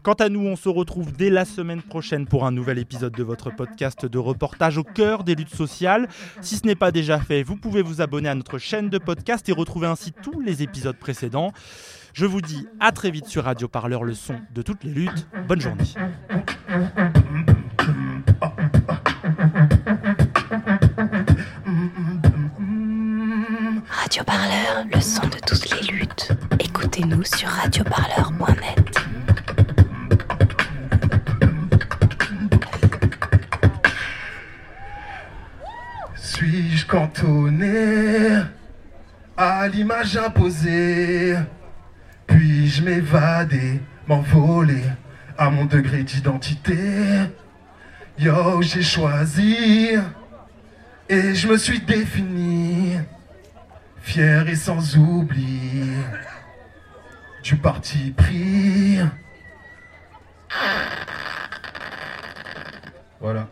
Quant 0.03 0.13
à 0.13 0.29
nous, 0.29 0.41
on 0.41 0.55
se 0.55 0.69
retrouve 0.69 1.11
dès 1.13 1.31
la 1.31 1.45
semaine 1.45 1.81
prochaine 1.81 2.27
pour 2.27 2.45
un 2.45 2.51
nouvel 2.51 2.77
épisode 2.77 3.13
de 3.13 3.23
votre 3.23 3.49
podcast 3.49 4.05
de 4.05 4.19
reportage 4.19 4.77
au 4.77 4.83
cœur 4.83 5.23
des 5.23 5.33
luttes 5.33 5.55
sociales. 5.55 6.07
Si 6.41 6.57
ce 6.57 6.67
n'est 6.67 6.75
pas 6.75 6.91
déjà 6.91 7.17
fait, 7.17 7.41
vous 7.41 7.55
pouvez 7.55 7.81
vous 7.81 7.99
abonner 7.99 8.29
à 8.29 8.35
notre 8.35 8.59
chaîne 8.59 8.89
de 8.89 8.99
podcast 8.99 9.49
et 9.49 9.53
retrouver 9.53 9.87
ainsi 9.87 10.11
tous 10.11 10.39
les 10.39 10.61
épisodes 10.61 10.97
précédents. 10.97 11.51
Je 12.13 12.25
vous 12.25 12.41
dis 12.41 12.67
à 12.79 12.91
très 12.91 13.09
vite 13.09 13.27
sur 13.27 13.45
Radio 13.45 13.67
Parleur, 13.67 14.03
le 14.03 14.13
son 14.13 14.35
de 14.53 14.61
toutes 14.61 14.83
les 14.83 14.91
luttes. 14.91 15.27
Bonne 15.47 15.61
journée. 15.61 15.85
Radio 23.89 24.23
Parleur, 24.25 24.85
le 24.93 24.99
son 24.99 25.25
de 25.27 25.37
toutes 25.45 25.69
les 25.71 25.87
luttes. 25.93 26.31
Écoutez-nous 26.59 27.23
sur 27.23 27.47
radioparleur.net. 27.47 28.97
Suis-je 36.15 36.85
cantonné 36.87 38.41
à 39.37 39.67
l'image 39.69 40.17
imposée 40.17 41.37
puis-je 42.81 42.83
m'évader, 42.83 43.81
m'envoler 44.07 44.83
à 45.37 45.49
mon 45.49 45.65
degré 45.65 46.03
d'identité 46.03 46.77
Yo, 48.19 48.61
j'ai 48.61 48.81
choisi 48.81 49.89
et 51.09 51.35
je 51.35 51.47
me 51.47 51.57
suis 51.57 51.79
défini, 51.79 52.97
fier 54.01 54.47
et 54.47 54.55
sans 54.55 54.97
oubli 54.97 55.89
du 57.43 57.55
parti 57.55 58.11
pris. 58.11 58.99
Voilà. 63.19 63.47